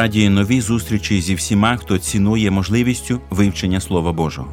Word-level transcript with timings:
Ми 0.00 0.04
раді 0.04 0.28
новій 0.28 0.60
зустрічі 0.60 1.20
зі 1.20 1.34
всіма, 1.34 1.76
хто 1.76 1.98
цінує 1.98 2.50
можливістю 2.50 3.20
вивчення 3.30 3.80
Слова 3.80 4.12
Божого. 4.12 4.48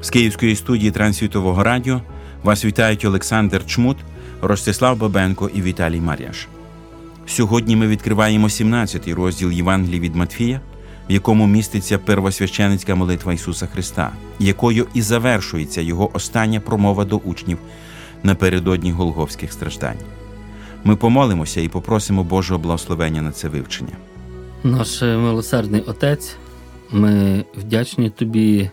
З 0.00 0.10
Київської 0.10 0.56
студії 0.56 0.90
Трансвітового 0.90 1.64
радіо 1.64 2.02
вас 2.42 2.64
вітають 2.64 3.04
Олександр 3.04 3.66
Чмут, 3.66 3.96
Ростислав 4.42 4.98
Бабенко 4.98 5.50
і 5.54 5.62
Віталій 5.62 6.00
Мар'яш. 6.00 6.48
Сьогодні 7.26 7.76
ми 7.76 7.86
відкриваємо 7.86 8.46
17-й 8.46 9.12
розділ 9.12 9.50
Євангелії 9.50 10.00
від 10.00 10.16
Матфія, 10.16 10.60
в 11.08 11.12
якому 11.12 11.46
міститься 11.46 11.98
первосвященицька 11.98 12.94
молитва 12.94 13.32
Ісуса 13.32 13.66
Христа, 13.66 14.12
якою 14.38 14.86
і 14.94 15.02
завершується 15.02 15.80
його 15.80 16.10
остання 16.16 16.60
промова 16.60 17.04
до 17.04 17.16
учнів 17.16 17.58
напередодні 18.22 18.92
голговських 18.92 19.52
страждань. 19.52 19.98
Ми 20.84 20.96
помолимося 20.96 21.60
і 21.60 21.68
попросимо 21.68 22.24
Божого 22.24 22.60
благословення 22.60 23.22
на 23.22 23.32
це 23.32 23.48
вивчення. 23.48 23.92
Наш 24.64 25.02
милосердний 25.02 25.80
Отець, 25.80 26.36
ми 26.90 27.44
вдячні 27.56 28.10
Тобі 28.10 28.70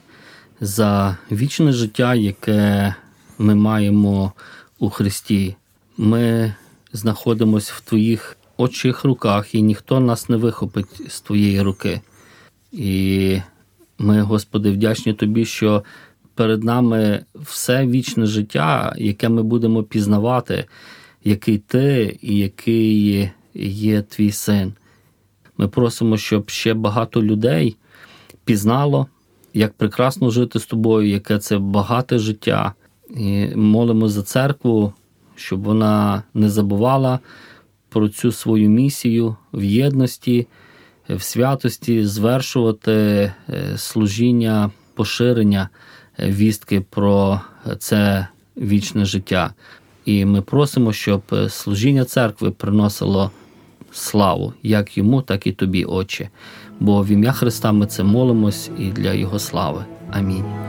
за 0.61 1.17
вічне 1.31 1.71
життя, 1.71 2.15
яке 2.15 2.95
ми 3.37 3.55
маємо 3.55 4.31
у 4.79 4.89
Христі. 4.89 5.55
Ми 5.97 6.53
знаходимося 6.93 7.73
в 7.75 7.81
Твоїх 7.81 8.37
очих 8.57 9.03
руках, 9.03 9.55
і 9.55 9.61
ніхто 9.61 9.99
нас 9.99 10.29
не 10.29 10.37
вихопить 10.37 11.11
з 11.11 11.21
Твоєї 11.21 11.61
руки. 11.61 12.01
І 12.71 13.39
ми, 13.97 14.21
Господи, 14.21 14.71
вдячні 14.71 15.13
Тобі, 15.13 15.45
що 15.45 15.83
перед 16.35 16.63
нами 16.63 17.25
все 17.35 17.85
вічне 17.85 18.25
життя, 18.25 18.93
яке 18.97 19.29
ми 19.29 19.43
будемо 19.43 19.83
пізнавати, 19.83 20.65
який 21.23 21.57
ти 21.57 22.17
і 22.21 22.37
який 22.37 23.29
є 23.53 24.01
твій 24.01 24.31
син. 24.31 24.73
Ми 25.57 25.67
просимо, 25.67 26.17
щоб 26.17 26.49
ще 26.49 26.73
багато 26.73 27.23
людей 27.23 27.75
пізнало, 28.45 29.07
як 29.53 29.73
прекрасно 29.73 30.29
жити 30.29 30.59
з 30.59 30.65
тобою, 30.65 31.07
яке 31.07 31.39
це 31.39 31.57
багате 31.57 32.19
життя. 32.19 32.73
І 33.15 33.47
молимо 33.55 34.07
за 34.09 34.23
церкву, 34.23 34.93
щоб 35.35 35.63
вона 35.63 36.23
не 36.33 36.49
забувала 36.49 37.19
про 37.89 38.09
цю 38.09 38.31
свою 38.31 38.69
місію 38.69 39.35
в 39.53 39.63
єдності, 39.63 40.47
в 41.09 41.21
святості, 41.21 42.05
звершувати 42.05 42.91
е, 42.91 43.33
служіння, 43.77 44.71
поширення 44.93 45.69
е, 46.19 46.31
вістки 46.31 46.81
про 46.81 47.41
це 47.79 48.27
вічне 48.57 49.05
життя. 49.05 49.53
І 50.05 50.25
ми 50.25 50.41
просимо, 50.41 50.93
щоб 50.93 51.21
е, 51.33 51.49
служіння 51.49 52.05
церкви 52.05 52.51
приносило 52.51 53.31
славу, 53.91 54.53
як 54.63 54.97
йому, 54.97 55.21
так 55.21 55.47
і 55.47 55.51
тобі, 55.51 55.83
Отче. 55.83 56.29
Бо 56.79 57.03
в 57.03 57.07
ім'я 57.07 57.31
Христа 57.31 57.71
ми 57.71 57.85
це 57.85 58.03
молимось 58.03 58.69
і 58.79 58.85
для 58.85 59.13
Його 59.13 59.39
слави. 59.39 59.85
Амінь. 60.11 60.66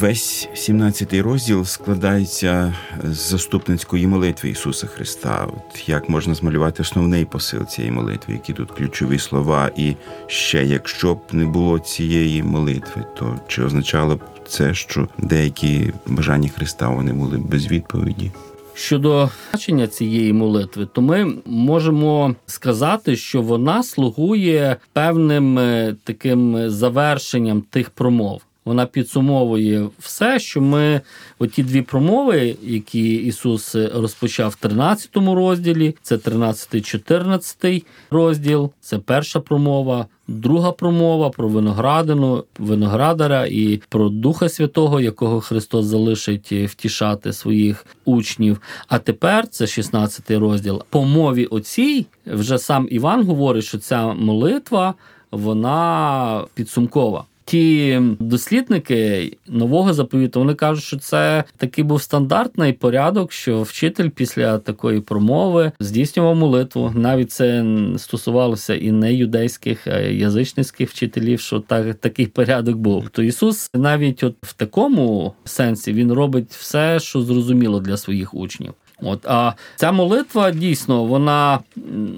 Весь 0.00 0.48
17-й 0.54 1.20
розділ 1.20 1.64
складається 1.64 2.74
з 3.04 3.16
заступницької 3.16 4.06
молитви 4.06 4.50
Ісуса 4.50 4.86
Христа. 4.86 5.48
От 5.56 5.88
Як 5.88 6.08
можна 6.08 6.34
змалювати 6.34 6.82
основний 6.82 7.24
посил 7.24 7.66
цієї 7.66 7.92
молитви, 7.92 8.34
які 8.34 8.52
тут 8.52 8.70
ключові 8.70 9.18
слова, 9.18 9.70
і 9.76 9.94
ще 10.26 10.64
якщо 10.64 11.14
б 11.14 11.20
не 11.32 11.46
було 11.46 11.78
цієї 11.78 12.42
молитви, 12.42 13.04
то 13.16 13.40
чи 13.48 13.62
означало 13.62 14.16
б 14.16 14.20
це, 14.48 14.74
що 14.74 15.08
деякі 15.18 15.92
бажання 16.06 16.48
Христа 16.48 16.88
вони 16.88 17.12
були 17.12 17.38
без 17.38 17.66
відповіді? 17.66 18.30
Щодо 18.74 19.30
бачення 19.52 19.86
цієї 19.86 20.32
молитви, 20.32 20.88
то 20.92 21.00
ми 21.00 21.32
можемо 21.46 22.34
сказати, 22.46 23.16
що 23.16 23.42
вона 23.42 23.82
слугує 23.82 24.76
певним 24.92 25.58
е, 25.58 25.96
таким 26.04 26.70
завершенням 26.70 27.62
тих 27.62 27.90
промов. 27.90 28.42
Вона 28.68 28.86
підсумовує 28.86 29.88
все, 29.98 30.38
що 30.38 30.60
ми, 30.60 31.00
оті 31.38 31.62
дві 31.62 31.82
промови, 31.82 32.56
які 32.62 33.14
Ісус 33.14 33.74
розпочав 33.74 34.50
в 34.50 34.54
13 34.54 35.16
розділі, 35.16 35.94
це 36.02 36.16
13-14 36.16 37.84
розділ, 38.10 38.70
це 38.80 38.98
перша 38.98 39.40
промова, 39.40 40.06
друга 40.28 40.72
промова 40.72 41.30
про 41.30 41.48
виноградину, 41.48 42.44
виноградаря 42.58 43.46
і 43.46 43.80
про 43.88 44.08
Духа 44.08 44.48
Святого, 44.48 45.00
якого 45.00 45.40
Христос 45.40 45.86
залишить 45.86 46.52
втішати 46.52 47.32
своїх 47.32 47.86
учнів. 48.04 48.60
А 48.88 48.98
тепер 48.98 49.48
це 49.48 49.66
16 49.66 50.30
розділ. 50.30 50.82
По 50.90 51.04
мові 51.04 51.46
оцій 51.46 52.06
вже 52.26 52.58
сам 52.58 52.88
Іван 52.90 53.26
говорить, 53.26 53.64
що 53.64 53.78
ця 53.78 54.14
молитва 54.14 54.94
вона 55.30 56.44
підсумкова 56.54 57.24
ті 57.48 58.00
дослідники 58.20 59.32
нового 59.46 59.94
заповіту 59.94 60.40
вони 60.40 60.54
кажуть, 60.54 60.84
що 60.84 60.98
це 60.98 61.44
такий 61.56 61.84
був 61.84 62.02
стандартний 62.02 62.72
порядок, 62.72 63.32
що 63.32 63.62
вчитель 63.62 64.08
після 64.08 64.58
такої 64.58 65.00
промови 65.00 65.72
здійснював 65.80 66.36
молитву. 66.36 66.92
Навіть 66.94 67.32
це 67.32 67.64
стосувалося 67.96 68.74
і 68.74 68.92
не 68.92 69.14
юдейських, 69.14 69.86
а 69.86 69.98
язичницьких 69.98 70.90
вчителів, 70.90 71.40
що 71.40 71.60
так, 71.60 71.94
такий 71.94 72.26
порядок 72.26 72.76
був. 72.76 73.08
То 73.08 73.22
Ісус 73.22 73.70
навіть 73.74 74.24
от 74.24 74.34
в 74.42 74.52
такому 74.52 75.34
сенсі 75.44 75.92
він 75.92 76.12
робить 76.12 76.50
все, 76.50 77.00
що 77.00 77.22
зрозуміло 77.22 77.80
для 77.80 77.96
своїх 77.96 78.34
учнів. 78.34 78.74
От, 79.02 79.26
А 79.26 79.52
ця 79.76 79.92
молитва 79.92 80.50
дійсно 80.50 81.04
вона 81.04 81.58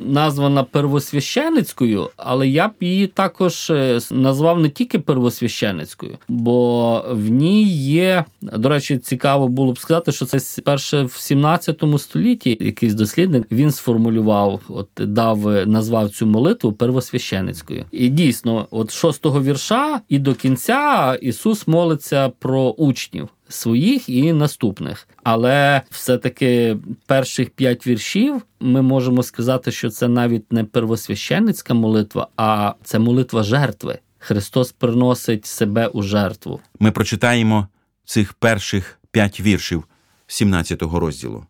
названа 0.07 0.65
первосвященицькою, 0.65 2.11
але 2.17 2.49
я 2.49 2.69
б 2.69 2.73
її 2.81 3.07
також 3.07 3.71
е, 3.71 4.01
назвав 4.11 4.61
не 4.61 4.69
тільки 4.69 4.99
первосвященицькою, 4.99 6.19
бо 6.29 7.05
в 7.11 7.29
ній 7.29 7.63
є, 7.73 8.25
до 8.43 8.69
речі, 8.69 8.99
цікаво 8.99 9.49
було 9.49 9.73
б 9.73 9.79
сказати, 9.79 10.13
що 10.13 10.27
це 10.27 10.63
перше 10.63 11.03
в 11.03 11.13
17 11.13 11.83
столітті 11.99 12.59
якийсь 12.61 12.95
дослідник 12.95 13.47
він 13.51 13.71
сформулював, 13.71 14.61
от 14.69 14.89
дав, 14.97 15.67
назвав 15.67 16.11
цю 16.11 16.27
молитву 16.27 16.73
первосвященицькою. 16.73 17.85
І 17.93 18.09
дійсно, 18.09 18.67
от 18.71 18.91
шостого 18.91 19.43
вірша 19.43 20.01
і 20.09 20.19
до 20.19 20.35
кінця 20.35 21.19
Ісус 21.23 21.69
молиться 21.69 22.33
про 22.39 22.61
учнів 22.71 23.29
своїх 23.51 24.09
і 24.09 24.33
наступних. 24.33 25.09
Але 25.23 25.83
все-таки 25.91 26.77
перших 27.07 27.51
п'ять 27.51 27.87
віршів 27.87 28.43
ми 28.61 28.83
можемо 28.83 29.23
сказати, 29.23 29.73
що 29.73 29.91
це 29.91 30.09
навіть 30.09 30.53
не 30.53 30.65
первосвященницька 30.65 31.75
молитва, 31.75 32.29
а 32.37 32.75
це 32.85 32.99
молитва 32.99 33.43
жертви. 33.43 33.99
Христос 34.19 34.73
приносить 34.73 35.47
себе 35.47 35.87
у 35.87 36.03
жертву. 36.03 36.61
Ми 36.81 36.91
прочитаємо 36.91 37.69
цих 38.05 38.33
перших 38.33 38.99
п'ять 39.11 39.41
віршів 39.41 39.85
17-го 40.29 41.01
розділу. 41.01 41.47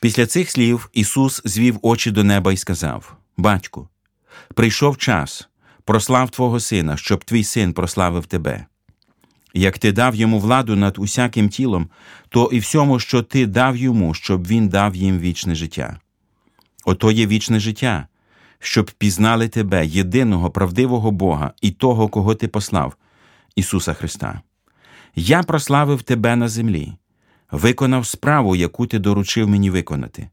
Після 0.00 0.26
цих 0.26 0.50
слів 0.50 0.90
Ісус 0.92 1.42
звів 1.44 1.78
очі 1.82 2.10
до 2.10 2.24
неба 2.24 2.52
і 2.52 2.56
сказав: 2.56 3.16
Батьку, 3.36 3.88
прийшов 4.54 4.98
час, 4.98 5.48
прослав 5.84 6.30
Твого 6.30 6.60
сина, 6.60 6.96
щоб 6.96 7.24
твій 7.24 7.44
син 7.44 7.72
прославив 7.72 8.26
тебе 8.26 8.66
Як 9.54 9.78
ти 9.78 9.92
дав 9.92 10.14
йому 10.14 10.38
владу 10.38 10.76
над 10.76 10.98
усяким 10.98 11.48
тілом, 11.48 11.88
то 12.28 12.50
і 12.52 12.58
всьому, 12.58 12.98
що 12.98 13.22
ти 13.22 13.46
дав 13.46 13.76
йому, 13.76 14.14
щоб 14.14 14.46
він 14.46 14.68
дав 14.68 14.96
їм 14.96 15.18
вічне 15.18 15.54
життя. 15.54 15.98
Ото 16.84 17.10
є 17.10 17.26
вічне 17.26 17.60
життя, 17.60 18.06
щоб 18.58 18.90
пізнали 18.90 19.48
тебе, 19.48 19.86
єдиного 19.86 20.50
правдивого 20.50 21.10
Бога 21.10 21.52
і 21.60 21.70
того, 21.70 22.08
кого 22.08 22.34
ти 22.34 22.48
послав, 22.48 22.96
Ісуса 23.56 23.94
Христа. 23.94 24.40
Я 25.16 25.42
прославив 25.42 26.02
тебе 26.02 26.36
на 26.36 26.48
землі, 26.48 26.92
виконав 27.50 28.06
справу, 28.06 28.56
яку 28.56 28.86
ти 28.86 28.98
доручив 28.98 29.48
мені 29.48 29.70
виконати. 29.70 30.28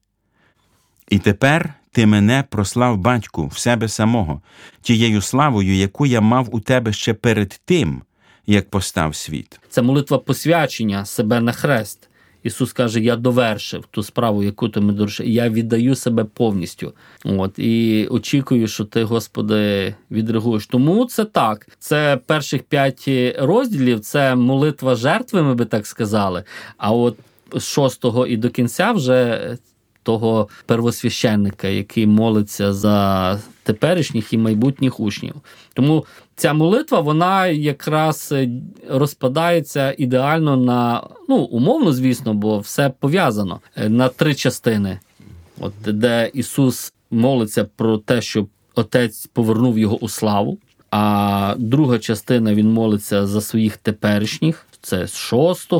І 1.09 1.19
тепер 1.19 1.73
ти 1.91 2.05
мене 2.05 2.43
прослав 2.49 2.97
батьку 2.97 3.47
в 3.47 3.57
себе 3.57 3.87
самого, 3.87 4.41
тією 4.81 5.21
славою, 5.21 5.75
яку 5.75 6.05
я 6.05 6.21
мав 6.21 6.55
у 6.55 6.59
тебе 6.59 6.93
ще 6.93 7.13
перед 7.13 7.61
тим, 7.65 8.01
як 8.47 8.69
постав 8.69 9.15
світ. 9.15 9.59
Це 9.69 9.81
молитва 9.81 10.17
посвячення 10.17 11.05
себе 11.05 11.39
на 11.41 11.51
хрест. 11.51 12.09
Ісус 12.43 12.73
каже: 12.73 13.01
Я 13.01 13.15
довершив 13.15 13.85
ту 13.91 14.03
справу, 14.03 14.43
яку 14.43 14.69
ти 14.69 14.79
мені 14.79 14.97
доручив. 14.97 15.27
Я 15.27 15.49
віддаю 15.49 15.95
себе 15.95 16.23
повністю. 16.23 16.93
От 17.23 17.59
і 17.59 18.07
очікую, 18.11 18.67
що 18.67 18.85
ти, 18.85 19.03
Господи, 19.03 19.95
відреагуєш. 20.11 20.67
Тому 20.67 21.05
це 21.05 21.25
так. 21.25 21.67
Це 21.79 22.19
перших 22.25 22.63
п'ять 22.63 23.09
розділів, 23.37 23.99
це 23.99 24.35
молитва 24.35 24.95
жертви, 24.95 25.43
ми 25.43 25.55
би 25.55 25.65
так 25.65 25.87
сказали. 25.87 26.43
А 26.77 26.91
от 26.91 27.17
з 27.53 27.63
шостого 27.63 28.27
і 28.27 28.37
до 28.37 28.49
кінця 28.49 28.91
вже 28.91 29.57
того 30.03 30.49
первосвященника, 30.65 31.67
який 31.67 32.07
молиться 32.07 32.73
за 32.73 33.39
теперішніх 33.65 34.33
і 34.33 34.37
майбутніх 34.37 34.99
учнів. 34.99 35.35
Тому 35.73 36.05
ця 36.35 36.53
молитва 36.53 36.99
вона 36.99 37.47
якраз 37.47 38.29
е, 38.31 38.49
розпадається 38.89 39.95
ідеально 39.97 40.57
на 40.57 41.03
ну 41.29 41.35
умовно, 41.35 41.93
звісно, 41.93 42.33
бо 42.33 42.59
все 42.59 42.89
пов'язано 42.99 43.59
е, 43.75 43.89
на 43.89 44.09
три 44.09 44.35
частини, 44.35 44.99
от 45.59 45.73
де 45.85 46.31
Ісус 46.33 46.93
молиться 47.11 47.65
про 47.75 47.97
те, 47.97 48.21
щоб 48.21 48.49
Отець 48.77 49.27
повернув 49.27 49.79
його 49.79 49.97
у 49.97 50.09
славу. 50.09 50.57
А 50.91 51.55
друга 51.57 51.99
частина 51.99 52.53
він 52.53 52.71
молиться 52.71 53.27
за 53.27 53.41
своїх 53.41 53.77
теперішніх, 53.77 54.67
це 54.81 55.07
з 55.07 55.17
6 55.17 55.73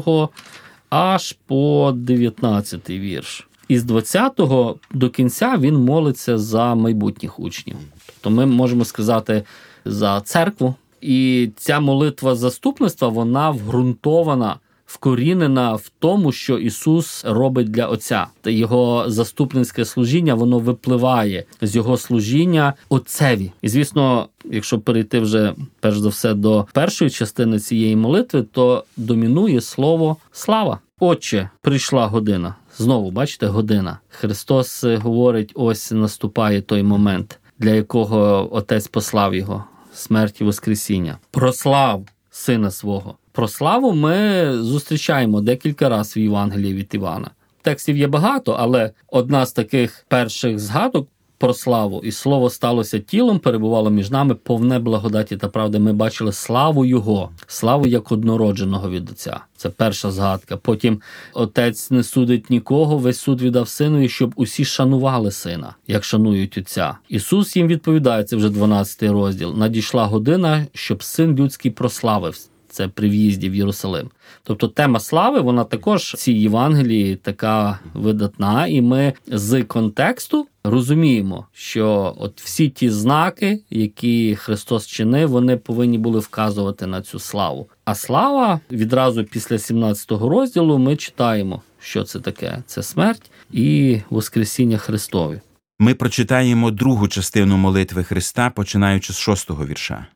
аж 0.90 1.36
по 1.48 1.94
19 1.96 2.90
вірш. 2.90 3.48
І 3.68 3.80
з 3.80 3.86
20-го 3.86 4.76
до 4.94 5.10
кінця 5.10 5.58
він 5.60 5.76
молиться 5.76 6.38
за 6.38 6.76
майбутніх 6.76 7.40
учнів. 7.40 7.76
Тобто 8.06 8.30
ми 8.30 8.46
можемо 8.46 8.86
сказати 8.86 9.44
за 9.86 10.22
церкву. 10.22 10.76
І 11.02 11.50
ця 11.58 11.80
молитва 11.80 12.36
заступництва 12.36 13.08
вона 13.08 13.50
вґрунтована, 13.50 14.56
вкорінена 14.86 15.74
в 15.74 15.92
тому, 16.00 16.32
що 16.32 16.58
Ісус 16.58 17.26
робить 17.26 17.72
для 17.72 17.88
Отця. 17.88 18.28
Та 18.42 18.50
його 18.50 19.04
заступницьке 19.08 19.86
служіння 19.86 20.36
воно 20.36 20.60
випливає 20.60 21.44
з 21.62 21.76
його 21.76 21.98
служіння 21.98 22.74
Отцеві. 22.90 23.52
І 23.62 23.70
звісно, 23.70 24.28
якщо 24.52 24.80
перейти 24.80 25.20
вже 25.20 25.54
перш 25.80 25.98
за 25.98 26.10
все 26.10 26.34
до 26.34 26.68
першої 26.74 27.12
частини 27.12 27.60
цієї 27.60 27.96
молитви, 27.96 28.42
то 28.52 28.84
домінує 28.98 29.62
слово 29.62 30.18
слава. 30.32 30.80
Отче, 31.00 31.50
прийшла 31.62 32.08
година. 32.08 32.56
Знову, 32.77 33.12
бачите, 33.12 33.48
година. 33.48 34.00
Христос 34.10 34.83
е, 34.83 34.95
говорить: 34.95 35.51
ось 35.56 35.92
наступає 35.92 36.62
той 36.62 36.83
момент, 36.83 37.39
для 37.60 37.69
якого 37.69 38.50
Отець 38.56 38.88
послав 38.88 39.36
його 39.36 39.63
смерть 39.94 40.42
і 40.42 40.44
Воскресіння. 40.44 41.18
Прослав 41.31 42.06
сина 42.31 42.72
свого. 42.72 43.18
Про 43.31 43.48
славу 43.48 43.94
ми 43.94 44.50
зустрічаємо 44.57 45.42
декілька 45.42 45.89
разів 45.89 46.24
в 46.24 46.25
Євангелії 46.25 46.74
від 46.74 46.95
Івана. 46.95 47.30
Текстів 47.62 47.98
є 47.98 48.07
багато, 48.07 48.51
але 48.51 48.92
одна 49.07 49.45
з 49.45 49.51
таких 49.54 50.06
перших 50.07 50.60
згадок 50.60 51.07
про 51.38 51.54
славу, 51.54 52.02
і 52.04 52.12
слово 52.12 52.50
сталося 52.50 53.00
тілом, 53.00 53.40
перебувало 53.40 53.90
між 53.90 54.12
нами 54.12 54.36
повне 54.36 54.80
благодаті 54.80 55.38
та 55.38 55.48
правди. 55.48 55.80
Ми 55.80 55.94
бачили 55.94 56.32
славу 56.32 56.86
Його, 56.86 57.30
славу 57.48 57.88
як 57.88 58.12
однородженого 58.12 58.90
від 58.90 59.10
Отця. 59.10 59.40
Це 59.58 59.70
перша 59.70 60.12
згадка. 60.12 60.58
Потім 60.58 61.02
отець 61.34 61.92
не 61.92 62.04
судить 62.04 62.50
нікого, 62.50 62.98
весь 62.98 63.20
суд 63.20 63.42
віддав 63.42 63.68
синові, 63.68 64.10
щоб 64.10 64.34
усі 64.36 64.66
шанували 64.66 65.32
сина, 65.32 65.76
як 65.88 66.04
шанують 66.04 66.58
отця. 66.58 66.98
Ісус 67.10 67.56
їм 67.56 67.68
відповідає, 67.68 68.24
це 68.24 68.36
вже 68.36 68.50
12 68.50 69.04
розділ. 69.04 69.54
Надійшла 69.58 70.06
година, 70.06 70.66
щоб 70.74 71.04
син 71.04 71.36
людський 71.36 71.72
прославився 71.72 72.50
це 72.75 72.88
при 72.88 73.10
в'їзді 73.10 73.50
в 73.50 73.56
Єрусалим. 73.56 74.10
Тобто 74.44 74.68
тема 74.68 75.00
слави, 75.00 75.42
вона 75.42 75.63
також 75.63 76.01
в 76.01 76.18
цій 76.18 76.33
Євангелії 76.33 77.16
така 77.16 77.80
видатна, 77.94 78.68
і 78.68 78.81
ми 78.81 79.13
з 79.27 79.63
контексту 79.63 80.48
розуміємо, 80.63 81.48
що 81.54 82.16
от 82.18 82.42
всі 82.42 82.69
ті 82.69 82.89
знаки, 82.89 83.62
які 83.69 84.36
Христос 84.36 84.88
чинив, 84.88 85.30
вони 85.30 85.57
повинні 85.57 85.98
були 85.98 86.19
вказувати 86.19 86.88
на 86.88 87.01
цю 87.01 87.19
славу. 87.19 87.69
А 87.86 87.95
слава 87.95 88.60
відразу 88.72 89.24
після 89.24 89.60
17 89.60 90.12
розділу 90.12 90.77
ми 90.77 90.95
читаємо, 90.95 91.62
що 91.80 92.04
це 92.04 92.19
таке: 92.19 92.63
це 92.66 92.83
смерть 92.83 93.31
і 93.51 93.98
Воскресіння 94.10 94.77
Христові. 94.77 95.42
Ми 95.80 95.94
прочитаємо 95.94 96.72
другу 96.72 97.07
частину 97.07 97.57
молитви 97.57 98.04
Христа, 98.04 98.50
починаючи 98.50 99.13
з 99.13 99.18
шостого 99.18 99.66
вірша. 99.66 100.07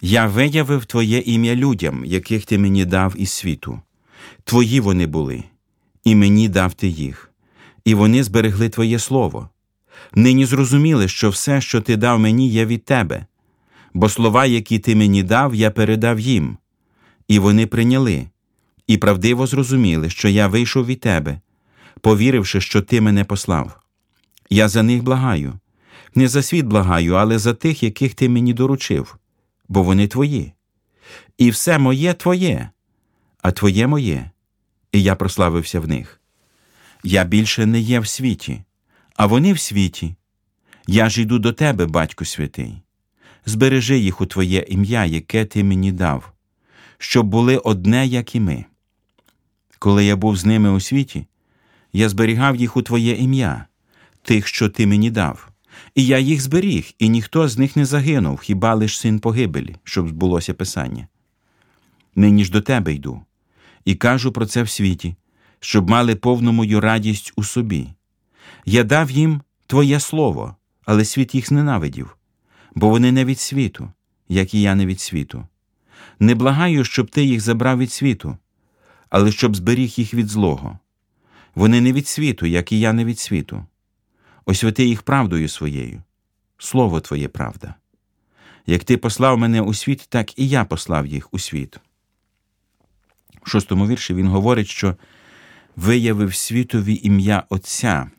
Я 0.00 0.26
виявив 0.26 0.84
Твоє 0.84 1.18
ім'я 1.18 1.54
людям, 1.54 2.04
яких 2.04 2.44
ти 2.44 2.58
мені 2.58 2.84
дав 2.84 3.14
із 3.16 3.30
світу. 3.30 3.80
Твої 4.44 4.80
вони 4.80 5.06
були, 5.06 5.44
і 6.04 6.14
мені 6.14 6.48
дав 6.48 6.74
ти 6.74 6.88
їх, 6.88 7.30
і 7.84 7.94
вони 7.94 8.24
зберегли 8.24 8.68
Твоє 8.68 8.98
Слово. 8.98 9.48
Нині 10.14 10.46
зрозуміли, 10.46 11.08
що 11.08 11.30
все, 11.30 11.60
що 11.60 11.80
ти 11.80 11.96
дав 11.96 12.18
мені, 12.18 12.48
є 12.48 12.66
від 12.66 12.84
тебе, 12.84 13.26
бо 13.94 14.08
слова, 14.08 14.46
які 14.46 14.78
ти 14.78 14.96
мені 14.96 15.22
дав, 15.22 15.54
я 15.54 15.70
передав 15.70 16.20
їм, 16.20 16.56
і 17.28 17.38
вони 17.38 17.66
прийняли, 17.66 18.26
і 18.86 18.96
правдиво 18.96 19.46
зрозуміли, 19.46 20.10
що 20.10 20.28
я 20.28 20.48
вийшов 20.48 20.86
від 20.86 21.00
тебе, 21.00 21.40
повіривши, 22.00 22.60
що 22.60 22.82
ти 22.82 23.00
мене 23.00 23.24
послав. 23.24 23.80
Я 24.50 24.68
за 24.68 24.82
них 24.82 25.02
благаю, 25.02 25.52
не 26.14 26.28
за 26.28 26.42
світ 26.42 26.66
благаю, 26.66 27.14
але 27.14 27.38
за 27.38 27.54
тих, 27.54 27.82
яких 27.82 28.14
ти 28.14 28.28
мені 28.28 28.52
доручив 28.52 29.16
бо 29.68 29.82
вони 29.82 30.06
твої. 30.06 30.52
І 31.38 31.50
все 31.50 31.78
моє 31.78 32.14
твоє, 32.14 32.70
а 33.42 33.52
твоє 33.52 33.86
моє, 33.86 34.30
і 34.92 35.02
я 35.02 35.14
прославився 35.14 35.80
в 35.80 35.88
них. 35.88 36.20
Я 37.04 37.24
більше 37.24 37.66
не 37.66 37.80
є 37.80 38.00
в 38.00 38.06
світі, 38.06 38.62
а 39.16 39.26
вони 39.26 39.52
в 39.52 39.58
світі. 39.58 40.14
Я 40.86 41.08
ж 41.08 41.22
йду 41.22 41.38
до 41.38 41.52
тебе, 41.52 41.86
Батько 41.86 42.24
святий. 42.24 42.82
Збережи 43.46 43.98
їх 43.98 44.20
у 44.20 44.26
Твоє 44.26 44.64
ім'я, 44.68 45.04
яке 45.04 45.44
ти 45.44 45.64
мені 45.64 45.92
дав, 45.92 46.32
щоб 46.98 47.26
були 47.26 47.58
одне, 47.58 48.06
як 48.06 48.34
і 48.34 48.40
ми. 48.40 48.64
Коли 49.78 50.04
я 50.04 50.16
був 50.16 50.36
з 50.36 50.44
ними 50.44 50.70
у 50.70 50.80
світі, 50.80 51.26
я 51.92 52.08
зберігав 52.08 52.56
їх 52.56 52.76
у 52.76 52.82
Твоє 52.82 53.14
ім'я, 53.14 53.66
тих, 54.22 54.46
що 54.46 54.68
ти 54.68 54.86
мені 54.86 55.10
дав. 55.10 55.48
І 55.96 56.06
я 56.06 56.18
їх 56.18 56.40
зберіг, 56.40 56.92
і 56.98 57.08
ніхто 57.08 57.48
з 57.48 57.58
них 57.58 57.76
не 57.76 57.84
загинув, 57.84 58.40
хіба 58.40 58.74
лиш 58.74 58.98
син 58.98 59.18
погибелі, 59.18 59.76
щоб 59.84 60.08
збулося 60.08 60.54
Писання. 60.54 61.08
Нині 62.14 62.44
ж 62.44 62.50
до 62.50 62.60
тебе 62.60 62.94
йду, 62.94 63.20
і 63.84 63.94
кажу 63.94 64.32
про 64.32 64.46
це 64.46 64.62
в 64.62 64.68
світі, 64.68 65.16
щоб 65.60 65.90
мали 65.90 66.14
повну 66.14 66.52
мою 66.52 66.80
радість 66.80 67.32
у 67.36 67.44
собі. 67.44 67.88
Я 68.64 68.84
дав 68.84 69.10
їм 69.10 69.42
Твоє 69.66 70.00
слово, 70.00 70.56
але 70.84 71.04
світ 71.04 71.34
їх 71.34 71.48
зненавидів, 71.48 72.16
бо 72.74 72.88
вони 72.88 73.12
не 73.12 73.24
від 73.24 73.40
світу, 73.40 73.92
як 74.28 74.54
і 74.54 74.60
я 74.60 74.74
не 74.74 74.86
від 74.86 75.00
світу. 75.00 75.46
Не 76.20 76.34
благаю, 76.34 76.84
щоб 76.84 77.10
ти 77.10 77.24
їх 77.24 77.40
забрав 77.40 77.78
від 77.78 77.92
світу, 77.92 78.36
але 79.10 79.32
щоб 79.32 79.56
зберіг 79.56 79.94
їх 79.96 80.14
від 80.14 80.28
злого. 80.28 80.78
Вони 81.54 81.80
не 81.80 81.92
від 81.92 82.08
світу, 82.08 82.46
як 82.46 82.72
і 82.72 82.80
я 82.80 82.92
не 82.92 83.04
від 83.04 83.18
світу 83.18 83.64
освяти 84.46 84.84
їх 84.84 85.02
правдою 85.02 85.48
своєю, 85.48 86.02
слово 86.58 87.00
Твоє 87.00 87.28
правда. 87.28 87.74
Як 88.66 88.84
ти 88.84 88.96
послав 88.96 89.38
мене 89.38 89.60
у 89.60 89.74
світ, 89.74 90.06
так 90.08 90.38
і 90.38 90.48
я 90.48 90.64
послав 90.64 91.06
їх 91.06 91.34
у 91.34 91.38
світ. 91.38 91.76
В 93.42 93.50
шостому 93.50 93.86
вірші 93.86 94.14
він 94.14 94.26
говорить, 94.26 94.68
що 94.68 94.96
виявив 95.76 96.34
світові 96.34 97.00
ім'я 97.02 97.42
Отця, 97.48 98.10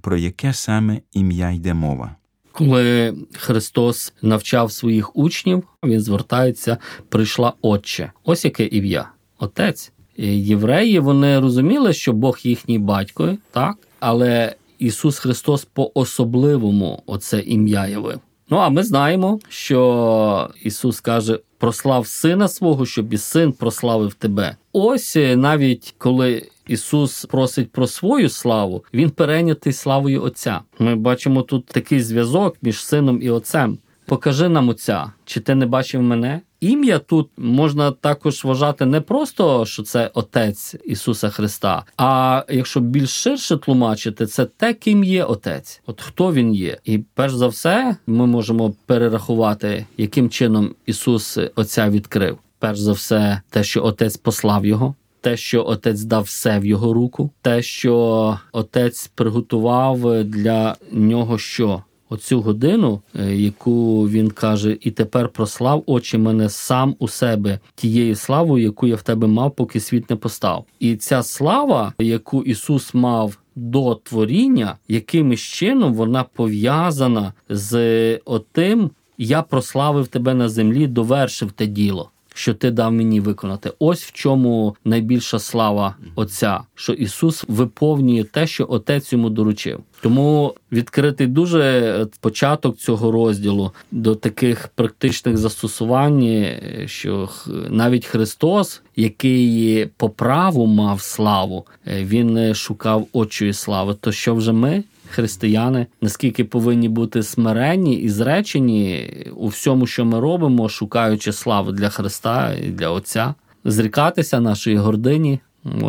про 0.00 0.16
яке 0.16 0.52
саме 0.52 1.00
ім'я 1.12 1.50
йде 1.50 1.74
мова. 1.74 2.16
Коли 2.52 3.14
Христос 3.32 4.12
навчав 4.22 4.72
своїх 4.72 5.16
учнів, 5.16 5.62
він 5.84 6.00
звертається, 6.00 6.78
прийшла 7.08 7.52
Отче. 7.62 8.12
Ось 8.24 8.44
яке 8.44 8.66
ім'я, 8.66 9.10
Отець. 9.38 9.92
Євреї 10.26 10.98
вони 10.98 11.40
розуміли, 11.40 11.92
що 11.92 12.12
Бог 12.12 12.38
їхній 12.42 12.78
батько, 12.78 13.36
так, 13.50 13.76
але 14.00 14.56
Ісус 14.78 15.18
Христос 15.18 15.64
по 15.64 15.90
особливому 15.94 17.02
оце 17.06 17.40
ім'я 17.40 17.86
явив. 17.86 18.20
Ну 18.50 18.56
а 18.56 18.68
ми 18.68 18.82
знаємо, 18.82 19.40
що 19.48 20.50
Ісус 20.62 21.00
каже: 21.00 21.38
прослав 21.58 22.06
сина 22.06 22.48
свого, 22.48 22.86
щоб 22.86 23.12
і 23.12 23.18
син 23.18 23.52
прославив 23.52 24.14
тебе. 24.14 24.56
Ось 24.72 25.16
е, 25.16 25.36
навіть 25.36 25.94
коли 25.98 26.48
Ісус 26.66 27.24
просить 27.24 27.72
про 27.72 27.86
свою 27.86 28.28
славу, 28.28 28.84
він 28.94 29.10
перейнятий 29.10 29.72
славою 29.72 30.22
Отця. 30.22 30.60
Ми 30.78 30.96
бачимо 30.96 31.42
тут 31.42 31.66
такий 31.66 32.02
зв'язок 32.02 32.56
між 32.62 32.84
сином 32.84 33.22
і 33.22 33.30
отцем. 33.30 33.78
Покажи 34.08 34.48
нам 34.48 34.68
Отця, 34.68 35.12
чи 35.24 35.40
ти 35.40 35.54
не 35.54 35.66
бачив 35.66 36.02
мене? 36.02 36.40
Ім'я 36.60 36.98
тут 36.98 37.30
можна 37.36 37.90
також 37.90 38.44
вважати 38.44 38.86
не 38.86 39.00
просто, 39.00 39.66
що 39.66 39.82
це 39.82 40.10
Отець 40.14 40.76
Ісуса 40.84 41.28
Христа, 41.28 41.84
а 41.96 42.42
якщо 42.48 42.80
більш 42.80 43.10
ширше 43.10 43.56
тлумачити, 43.56 44.26
це 44.26 44.44
те, 44.44 44.74
ким 44.74 45.04
є 45.04 45.24
Отець. 45.24 45.82
От 45.86 46.00
хто 46.00 46.32
він 46.32 46.54
є. 46.54 46.78
І 46.84 46.98
перш 46.98 47.34
за 47.34 47.46
все, 47.46 47.96
ми 48.06 48.26
можемо 48.26 48.74
перерахувати, 48.86 49.86
яким 49.96 50.30
чином 50.30 50.74
Ісус 50.86 51.38
Отця 51.56 51.88
відкрив. 51.90 52.38
Перш 52.58 52.78
за 52.78 52.92
все, 52.92 53.40
те, 53.50 53.64
що 53.64 53.84
Отець 53.84 54.16
послав 54.16 54.66
його. 54.66 54.94
Те, 55.20 55.36
що 55.36 55.66
отець 55.66 56.02
дав 56.02 56.22
все 56.22 56.58
в 56.58 56.66
його 56.66 56.92
руку, 56.92 57.30
те, 57.42 57.62
що 57.62 58.38
отець 58.52 59.10
приготував 59.14 60.24
для 60.24 60.76
нього 60.92 61.38
що 61.38 61.82
оцю 62.08 62.40
годину, 62.40 63.00
е, 63.14 63.36
яку 63.36 64.08
він 64.08 64.30
каже, 64.30 64.76
і 64.80 64.90
тепер 64.90 65.28
прослав 65.28 65.82
очі 65.86 66.18
мене 66.18 66.48
сам 66.48 66.96
у 66.98 67.08
себе 67.08 67.58
тією 67.74 68.16
славою, 68.16 68.64
яку 68.64 68.86
я 68.86 68.96
в 68.96 69.02
тебе 69.02 69.26
мав, 69.26 69.54
поки 69.54 69.80
світ 69.80 70.10
не 70.10 70.16
постав. 70.16 70.64
І 70.80 70.96
ця 70.96 71.22
слава, 71.22 71.92
яку 71.98 72.42
Ісус 72.42 72.94
мав. 72.94 73.38
До 73.60 73.94
творіння, 73.94 74.76
якимось 74.88 75.40
чином 75.40 75.94
вона 75.94 76.24
пов'язана 76.24 77.32
з 77.48 78.16
отим, 78.24 78.90
я 79.18 79.42
прославив 79.42 80.06
тебе 80.06 80.34
на 80.34 80.48
землі, 80.48 80.86
довершив 80.86 81.52
те 81.52 81.66
діло 81.66 82.10
що 82.38 82.54
ти 82.54 82.70
дав 82.70 82.92
мені 82.92 83.20
виконати. 83.20 83.72
Ось 83.78 84.04
в 84.04 84.12
чому 84.12 84.76
найбільша 84.84 85.38
слава 85.38 85.96
Отця, 86.14 86.60
що 86.74 86.92
Ісус 86.92 87.44
виповнює 87.48 88.24
те, 88.24 88.46
що 88.46 88.66
Отець 88.70 89.12
йому 89.12 89.30
доручив. 89.30 89.80
Тому 90.02 90.54
відкритий 90.72 91.26
дуже 91.26 92.06
початок 92.20 92.76
цього 92.76 93.12
розділу 93.12 93.72
до 93.90 94.14
таких 94.14 94.68
практичних 94.74 95.36
застосувань, 95.36 96.46
що 96.86 97.28
навіть 97.68 98.06
Христос, 98.06 98.82
який 98.96 99.86
по 99.86 100.10
праву 100.10 100.66
мав 100.66 101.00
славу, 101.00 101.66
він 101.86 102.54
шукав 102.54 103.06
очої 103.12 103.52
слави. 103.52 103.96
То 104.00 104.12
що 104.12 104.34
вже 104.34 104.52
ми? 104.52 104.84
Християни, 105.10 105.86
наскільки 106.00 106.44
повинні 106.44 106.88
бути 106.88 107.22
смиренні 107.22 107.94
і 107.94 108.08
зречені 108.08 109.10
у 109.36 109.48
всьому, 109.48 109.86
що 109.86 110.04
ми 110.04 110.20
робимо, 110.20 110.68
шукаючи 110.68 111.32
славу 111.32 111.72
для 111.72 111.88
Христа 111.88 112.54
і 112.54 112.70
для 112.70 112.90
Отця, 112.90 113.34
зрікатися 113.64 114.40
нашої 114.40 114.76
гордині. 114.76 115.40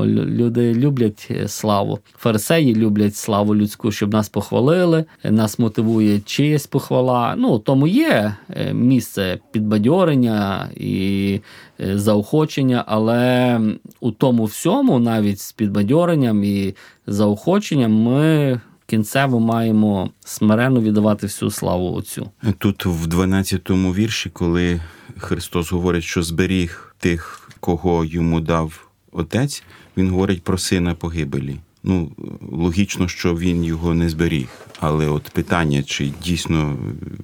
Люди 0.05 0.73
люблять 0.73 1.27
е, 1.31 1.47
славу. 1.47 1.99
Фарисеї 2.17 2.75
люблять 2.75 3.15
славу 3.15 3.55
людську, 3.55 3.91
щоб 3.91 4.13
нас 4.13 4.29
похвалили. 4.29 5.05
Нас 5.23 5.59
мотивує 5.59 6.19
чиясь 6.19 6.67
похвала. 6.67 7.35
Ну 7.37 7.59
тому 7.59 7.87
є 7.87 8.35
е, 8.49 8.73
місце 8.73 9.39
підбадьорення 9.51 10.69
і 10.75 11.39
е, 11.81 11.97
заохочення, 11.97 12.83
але 12.87 13.61
у 13.99 14.11
тому 14.11 14.45
всьому, 14.45 14.99
навіть 14.99 15.39
з 15.39 15.51
підбадьоренням 15.51 16.43
і 16.43 16.75
заохоченням, 17.07 17.93
ми 17.93 18.59
кінцево 18.89 19.39
маємо 19.39 20.09
смиренно 20.25 20.81
віддавати 20.81 21.27
всю 21.27 21.51
славу 21.51 21.93
Отцю. 21.93 22.29
Тут 22.57 22.85
в 22.85 23.07
12-му 23.07 23.93
вірші, 23.93 24.29
коли 24.29 24.81
Христос 25.17 25.71
говорить, 25.71 26.03
що 26.03 26.23
зберіг 26.23 26.95
тих, 26.99 27.49
кого 27.59 28.05
йому 28.05 28.39
дав 28.39 28.87
Отець, 29.11 29.63
він 29.97 30.09
говорить 30.09 30.43
про 30.43 30.57
сина 30.57 30.95
погибелі. 30.95 31.59
Ну, 31.83 32.11
логічно, 32.51 33.07
що 33.07 33.35
він 33.35 33.63
його 33.63 33.93
не 33.93 34.09
зберіг. 34.09 34.47
Але 34.79 35.07
от 35.07 35.23
питання, 35.23 35.83
чи 35.83 36.13
дійсно 36.23 36.77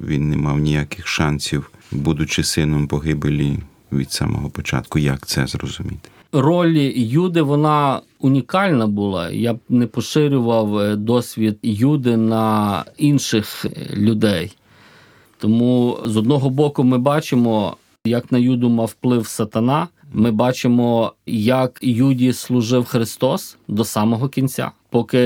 він 0.07 0.29
не 0.29 0.37
мав 0.37 0.59
ніяких 0.59 1.07
шансів, 1.07 1.71
будучи 1.91 2.43
сином 2.43 2.87
погибелі 2.87 3.57
від 3.95 4.11
самого 4.11 4.49
початку, 4.49 4.99
як 4.99 5.25
це 5.25 5.47
зрозуміти? 5.47 6.09
роль 6.35 6.77
Юди 6.95 7.41
вона 7.41 8.01
унікальна 8.19 8.87
була. 8.87 9.29
Я 9.29 9.53
б 9.53 9.59
не 9.69 9.87
поширював 9.87 10.79
е, 10.79 10.95
досвід 10.95 11.57
Юди 11.63 12.17
на 12.17 12.83
інших 12.97 13.65
е, 13.65 13.95
людей. 13.95 14.57
Тому 15.37 15.99
з 16.05 16.17
одного 16.17 16.49
боку 16.49 16.83
ми 16.83 16.97
бачимо, 16.97 17.77
як 18.05 18.31
на 18.31 18.37
Юду 18.37 18.69
мав 18.69 18.85
вплив 18.85 19.27
сатана. 19.27 19.87
Ми 20.13 20.31
бачимо, 20.31 21.13
як 21.25 21.79
Юді 21.81 22.33
служив 22.33 22.85
Христос 22.85 23.57
до 23.67 23.83
самого 23.83 24.29
кінця, 24.29 24.71
поки 24.89 25.17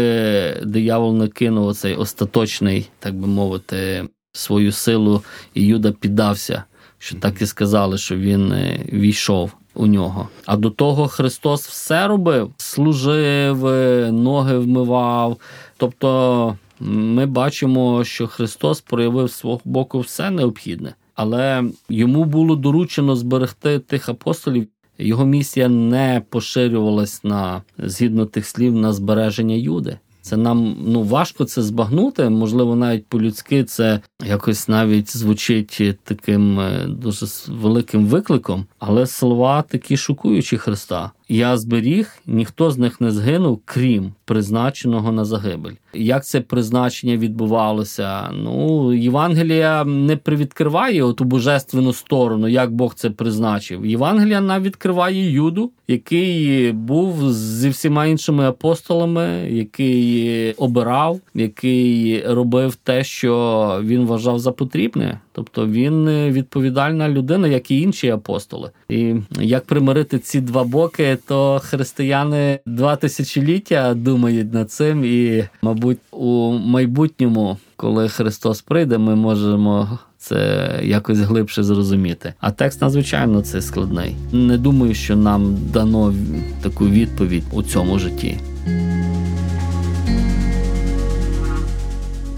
диявол 0.65 1.15
не 1.15 1.27
кинув 1.27 1.75
цей 1.75 1.95
остаточний, 1.95 2.89
так 2.99 3.15
би 3.15 3.27
мовити, 3.27 4.07
свою 4.33 4.71
силу, 4.71 5.21
і 5.53 5.65
Юда 5.65 5.91
піддався. 5.91 6.63
Що 6.99 7.15
так 7.15 7.41
і 7.41 7.45
сказали, 7.45 7.97
що 7.97 8.15
він 8.15 8.51
е, 8.51 8.85
війшов 8.93 9.51
у 9.73 9.87
нього. 9.87 10.29
А 10.45 10.57
до 10.57 10.69
того 10.69 11.07
Христос 11.07 11.67
все 11.67 12.07
робив, 12.07 12.51
служив, 12.57 13.63
ноги 14.11 14.57
вмивав. 14.57 15.37
Тобто 15.77 16.57
ми 16.79 17.25
бачимо, 17.25 18.03
що 18.03 18.27
Христос 18.27 18.81
проявив 18.81 19.27
з 19.27 19.33
свого 19.33 19.61
боку 19.65 19.99
все 19.99 20.31
необхідне, 20.31 20.93
але 21.15 21.63
йому 21.89 22.25
було 22.25 22.55
доручено 22.55 23.15
зберегти 23.15 23.79
тих 23.79 24.09
апостолів. 24.09 24.67
Його 24.97 25.25
місія 25.25 25.69
не 25.69 26.21
поширювалась 26.29 27.23
на 27.23 27.61
згідно 27.77 28.25
тих 28.25 28.45
слів 28.45 28.75
на 28.75 28.93
збереження 28.93 29.55
Юди. 29.55 29.97
Це 30.21 30.37
нам 30.37 30.75
ну 30.85 31.03
важко 31.03 31.45
це 31.45 31.61
збагнути. 31.61 32.29
Можливо, 32.29 32.75
навіть 32.75 33.05
по-людськи 33.05 33.63
це 33.63 34.01
якось 34.25 34.67
навіть 34.67 35.17
звучить 35.17 35.81
таким 36.03 36.59
е, 36.59 36.85
дуже 36.87 37.25
великим 37.47 38.05
викликом, 38.05 38.65
але 38.79 39.07
слова 39.07 39.61
такі 39.61 39.97
шокуючі 39.97 40.57
Христа 40.57 41.11
я 41.29 41.57
зберіг, 41.57 42.17
ніхто 42.27 42.71
з 42.71 42.77
них 42.77 43.01
не 43.01 43.11
згинув, 43.11 43.61
крім 43.65 44.13
призначеного 44.25 45.11
на 45.11 45.25
загибель. 45.25 45.73
Як 45.93 46.25
це 46.25 46.41
призначення 46.41 47.17
відбувалося? 47.17 48.31
Ну, 48.31 48.93
Євангелія 48.93 49.83
не 49.83 50.17
привідкриває 50.17 51.03
оту 51.03 51.23
божественну 51.23 51.93
сторону, 51.93 52.47
як 52.47 52.71
Бог 52.71 52.93
це 52.95 53.09
призначив. 53.09 53.85
Євангелія 53.85 54.41
нам 54.41 54.63
відкриває 54.63 55.31
Юду, 55.31 55.71
який 55.87 56.71
був 56.71 57.33
зі 57.33 57.69
всіма 57.69 58.05
іншими 58.05 58.45
апостолами, 58.45 59.47
який 59.51 60.53
обирав, 60.53 61.19
який 61.35 62.23
робив 62.27 62.75
те, 62.75 63.03
що 63.03 63.79
він 63.83 64.05
вважав 64.05 64.39
за 64.39 64.51
потрібне. 64.51 65.19
Тобто 65.31 65.67
він 65.67 66.09
відповідальна 66.09 67.09
людина, 67.09 67.47
як 67.47 67.71
і 67.71 67.81
інші 67.81 68.09
апостоли. 68.09 68.71
І 68.89 69.15
як 69.39 69.65
примирити 69.65 70.19
ці 70.19 70.41
два 70.41 70.63
боки, 70.63 71.17
то 71.27 71.61
християни 71.63 72.59
два 72.65 72.95
тисячоліття 72.95 73.93
думають 73.93 74.53
над 74.53 74.71
цим, 74.71 75.05
і, 75.05 75.47
мабуть, 75.61 75.97
у 76.11 76.51
майбутньому, 76.51 77.57
коли 77.75 78.09
Христос 78.09 78.61
прийде, 78.61 78.97
ми 78.97 79.15
можемо. 79.15 79.99
Це 80.21 80.69
якось 80.83 81.19
глибше 81.19 81.63
зрозуміти. 81.63 82.33
А 82.39 82.51
текст 82.51 82.81
надзвичайно 82.81 83.41
це 83.41 83.61
складний. 83.61 84.15
Не 84.31 84.57
думаю, 84.57 84.93
що 84.93 85.15
нам 85.15 85.57
дано 85.73 86.13
таку 86.61 86.87
відповідь 86.87 87.43
у 87.51 87.63
цьому 87.63 87.99
житті. 87.99 88.37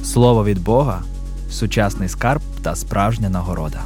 Слово 0.03 0.45
від 0.45 0.63
Бога 0.63 1.03
сучасний 1.51 2.09
скарб 2.09 2.41
та 2.61 2.75
справжня 2.75 3.29
нагорода. 3.29 3.81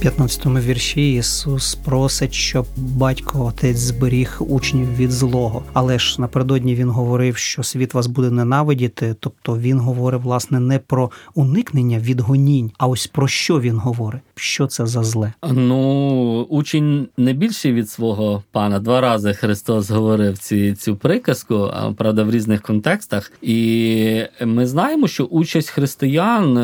15 0.00 0.46
вірші 0.46 1.14
Ісус 1.14 1.74
просить, 1.74 2.34
щоб 2.34 2.66
батько 2.76 3.44
отець 3.44 3.76
зберіг 3.76 4.36
учнів 4.40 4.96
від 4.96 5.10
злого. 5.10 5.62
Але 5.72 5.98
ж 5.98 6.20
напередодні 6.20 6.74
він 6.74 6.88
говорив, 6.90 7.36
що 7.36 7.62
світ 7.62 7.94
вас 7.94 8.06
буде 8.06 8.30
ненавидіти. 8.30 9.16
Тобто 9.20 9.58
він 9.58 9.78
говорив 9.78 10.20
власне 10.20 10.60
не 10.60 10.78
про 10.78 11.10
уникнення 11.34 11.98
від 11.98 12.20
гонінь, 12.20 12.70
а 12.78 12.86
ось 12.86 13.06
про 13.06 13.28
що 13.28 13.60
він 13.60 13.78
говорить. 13.78 14.22
Що 14.34 14.66
це 14.66 14.86
за 14.86 15.04
зле? 15.04 15.32
Ну 15.52 16.42
учень 16.42 17.08
не 17.16 17.32
більший 17.32 17.72
від 17.72 17.90
свого 17.90 18.42
пана. 18.52 18.78
Два 18.78 19.00
рази 19.00 19.34
Христос 19.34 19.90
говорив 19.90 20.38
ці 20.38 20.74
цю 20.74 20.96
приказку, 20.96 21.54
а 21.54 21.92
правда 21.92 22.22
в 22.22 22.30
різних 22.30 22.62
контекстах. 22.62 23.32
І 23.42 24.22
ми 24.44 24.66
знаємо, 24.66 25.08
що 25.08 25.24
участь 25.24 25.70
християн 25.70 26.58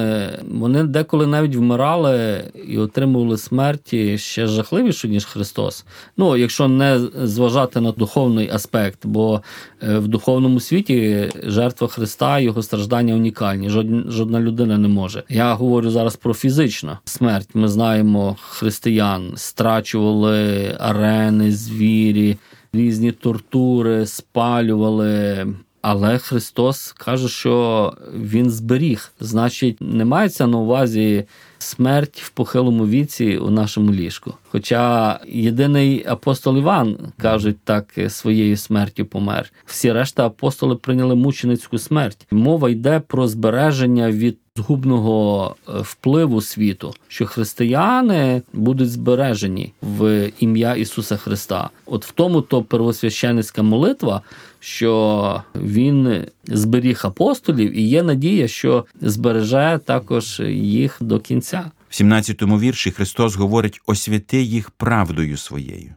вони 0.50 0.84
деколи 0.84 1.26
навіть 1.26 1.56
вмирали 1.56 2.44
і 2.68 2.78
отримували 2.78 3.23
минуле 3.24 3.38
смерті 3.38 4.18
ще 4.18 4.46
жахливіше, 4.46 5.08
ніж 5.08 5.24
Христос. 5.24 5.84
Ну, 6.16 6.36
якщо 6.36 6.68
не 6.68 7.00
зважати 7.22 7.80
на 7.80 7.92
духовний 7.92 8.50
аспект, 8.50 9.06
бо 9.06 9.42
е, 9.82 9.98
в 9.98 10.08
духовному 10.08 10.60
світі 10.60 11.30
жертва 11.42 11.88
Христа, 11.88 12.38
його 12.38 12.62
страждання 12.62 13.14
унікальні. 13.14 13.70
Жодна 14.08 14.40
людина 14.40 14.78
не 14.78 14.88
може. 14.88 15.22
Я 15.28 15.54
говорю 15.54 15.90
зараз 15.90 16.16
про 16.16 16.34
фізичну 16.34 16.96
смерть. 17.04 17.48
Ми 17.54 17.68
знаємо 17.68 18.36
християн, 18.40 19.32
страчували 19.36 20.76
арени, 20.80 21.52
звірі, 21.52 22.36
різні 22.72 23.12
тортури, 23.12 24.06
спалювали. 24.06 25.46
Але 25.82 26.18
Христос 26.18 26.92
каже, 26.92 27.28
що 27.28 27.92
Він 28.14 28.50
зберіг. 28.50 29.12
Значить, 29.20 29.76
не 29.80 30.04
мається 30.04 30.46
на 30.46 30.58
увазі 30.58 31.24
смерть 31.64 32.22
в 32.22 32.30
похилому 32.30 32.86
віці 32.86 33.36
у 33.36 33.50
нашому 33.50 33.92
ліжку. 33.92 34.34
Хоча 34.50 35.20
єдиний 35.28 36.04
апостол 36.06 36.58
Іван 36.58 36.96
кажуть, 37.18 37.56
так 37.64 37.86
своєю 38.08 38.56
смертю 38.56 39.06
помер. 39.06 39.52
Всі 39.66 39.92
решта 39.92 40.26
апостоли 40.26 40.76
прийняли 40.76 41.14
мученицьку 41.14 41.78
смерть. 41.78 42.26
Мова 42.30 42.70
йде 42.70 43.00
про 43.00 43.28
збереження 43.28 44.10
від 44.10 44.38
згубного 44.56 45.56
е, 45.68 45.72
впливу 45.80 46.40
світу, 46.40 46.94
що 47.08 47.26
християни 47.26 48.42
будуть 48.52 48.90
збережені 48.90 49.72
в 49.82 50.30
ім'я 50.38 50.74
Ісуса 50.74 51.16
Христа. 51.16 51.70
От 51.86 52.06
в 52.06 52.10
тому 52.10 52.40
то 52.40 52.62
первосвященницька 52.62 53.62
молитва, 53.62 54.22
що 54.60 55.42
він 55.54 56.24
зберіг 56.46 57.00
апостолів, 57.04 57.78
і 57.78 57.82
є 57.82 58.02
надія, 58.02 58.48
що 58.48 58.86
збереже 59.00 59.80
також 59.84 60.40
їх 60.50 60.96
до 61.00 61.20
кінця. 61.20 61.70
В 61.88 61.92
17-му 61.92 62.60
вірші 62.60 62.90
Христос 62.90 63.34
говорить 63.36 63.80
освяти 63.86 64.42
їх 64.42 64.70
правдою 64.70 65.36
своєю. 65.36 65.94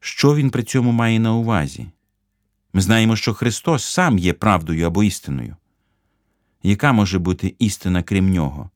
Що 0.00 0.34
Він 0.34 0.50
при 0.50 0.62
цьому 0.62 0.92
має 0.92 1.20
на 1.20 1.34
увазі? 1.34 1.86
Ми 2.72 2.80
знаємо, 2.80 3.16
що 3.16 3.34
Христос 3.34 3.84
сам 3.84 4.18
є 4.18 4.32
правдою 4.32 4.86
або 4.86 5.02
істиною. 5.04 5.56
Яка 6.62 6.92
може 6.92 7.18
бути 7.18 7.54
істина 7.58 8.02
крім 8.02 8.30
нього? 8.30 8.70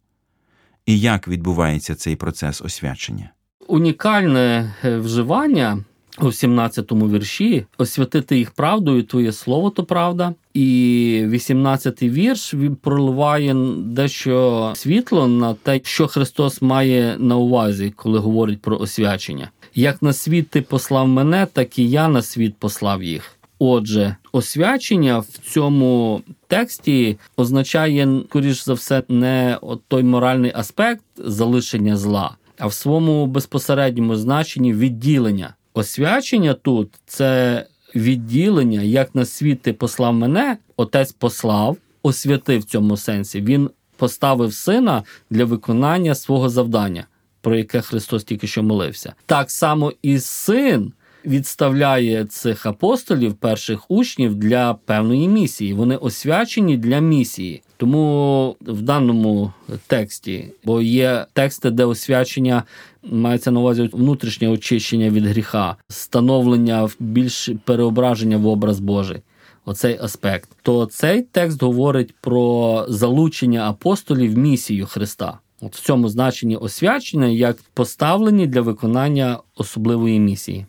І 0.87 1.01
як 1.01 1.29
відбувається 1.29 1.95
цей 1.95 2.17
процес 2.17 2.63
освячення? 2.63 3.31
Унікальне 3.69 4.75
е, 4.85 4.99
вживання 4.99 5.85
у 6.21 6.27
17-му 6.27 7.09
вірші 7.09 7.65
освятити 7.79 8.39
їх 8.39 8.51
правдою, 8.51 9.03
твоє 9.03 9.33
слово 9.33 9.71
то 9.71 9.85
правда. 9.85 10.35
І 10.55 11.23
18-й 11.27 12.11
вірш 12.11 12.55
він 12.55 12.77
проливає 12.77 13.57
дещо 13.77 14.73
світло 14.77 15.29
на 15.29 15.55
те, 15.55 15.81
що 15.85 16.07
Христос 16.07 16.63
має 16.63 17.17
на 17.19 17.37
увазі, 17.37 17.93
коли 17.97 18.19
говорить 18.19 18.63
про 18.63 18.79
освячення. 18.79 19.51
Як 19.75 20.03
на 20.03 20.13
світ 20.13 20.51
ти 20.51 20.63
послав 20.63 21.09
мене, 21.09 21.47
так 21.53 21.79
і 21.79 21.91
я 21.91 22.09
на 22.09 22.23
світ 22.23 22.55
послав 22.59 23.03
їх. 23.03 23.37
Отже, 23.59 24.17
освячення 24.33 25.19
в 25.19 25.27
цьому 25.27 26.23
тексті 26.47 27.19
означає, 27.37 28.09
скоріш 28.29 28.65
за 28.65 28.75
все, 28.75 29.03
не 29.09 29.59
той 29.89 30.03
моральний 30.03 30.53
аспект 30.55 31.05
залишення 31.17 31.97
зла, 31.97 32.37
а 32.59 32.67
в 32.67 32.73
своєму 32.73 33.27
безпосередньому 33.27 34.17
значенні 34.17 34.73
відділення. 34.73 35.55
Освячення 35.77 36.55
тут 36.55 36.95
це 37.07 37.67
відділення, 37.95 38.83
як 38.83 39.15
на 39.15 39.25
світ 39.25 39.63
ти 39.63 39.73
послав 39.73 40.15
мене, 40.15 40.57
отець 40.77 41.13
послав, 41.13 41.77
освятив 42.03 42.61
в 42.61 42.65
цьому 42.65 42.97
сенсі. 42.97 43.41
Він 43.41 43.71
поставив 43.97 44.55
сина 44.55 45.03
для 45.31 45.45
виконання 45.45 46.15
свого 46.15 46.49
завдання, 46.49 47.07
про 47.41 47.57
яке 47.57 47.81
Христос 47.81 48.25
тільки 48.25 48.47
що 48.47 48.63
молився. 48.63 49.15
Так 49.27 49.51
само 49.51 49.93
і 50.03 50.19
син 50.19 50.93
відставляє 51.25 52.25
цих 52.25 52.67
апостолів, 52.67 53.35
перших 53.35 53.91
учнів 53.91 54.35
для 54.35 54.75
певної 54.75 55.29
місії. 55.29 55.73
Вони 55.73 55.97
освячені 55.97 56.77
для 56.77 56.99
місії. 56.99 57.63
Тому 57.77 58.57
в 58.61 58.83
даному 58.83 59.53
тексті, 59.87 60.49
бо 60.65 60.83
є 60.83 61.27
тексти, 61.33 61.71
де 61.71 61.85
освячення 61.85 62.63
мається 63.03 63.51
на 63.51 63.61
увазі 63.61 63.91
внутрішнє 63.93 64.49
очищення 64.49 65.11
від 65.11 65.27
гріха, 65.27 65.77
становлення 65.89 66.89
більш 66.99 67.51
переображення 67.65 68.37
в 68.37 68.47
образ 68.47 68.81
Божий. 68.81 69.21
Оцей 69.65 69.99
аспект, 70.03 70.51
то 70.63 70.87
цей 70.87 71.23
текст 71.23 71.63
говорить 71.63 72.15
про 72.21 72.85
залучення 72.89 73.69
апостолів 73.69 74.35
в 74.35 74.39
місію 74.39 74.87
Христа. 74.87 75.39
От 75.61 75.77
в 75.77 75.81
цьому 75.81 76.09
значенні 76.09 76.57
освячення 76.57 77.27
як 77.27 77.57
поставлені 77.75 78.47
для 78.47 78.61
виконання 78.61 79.39
особливої 79.57 80.21
місії. 80.21 80.67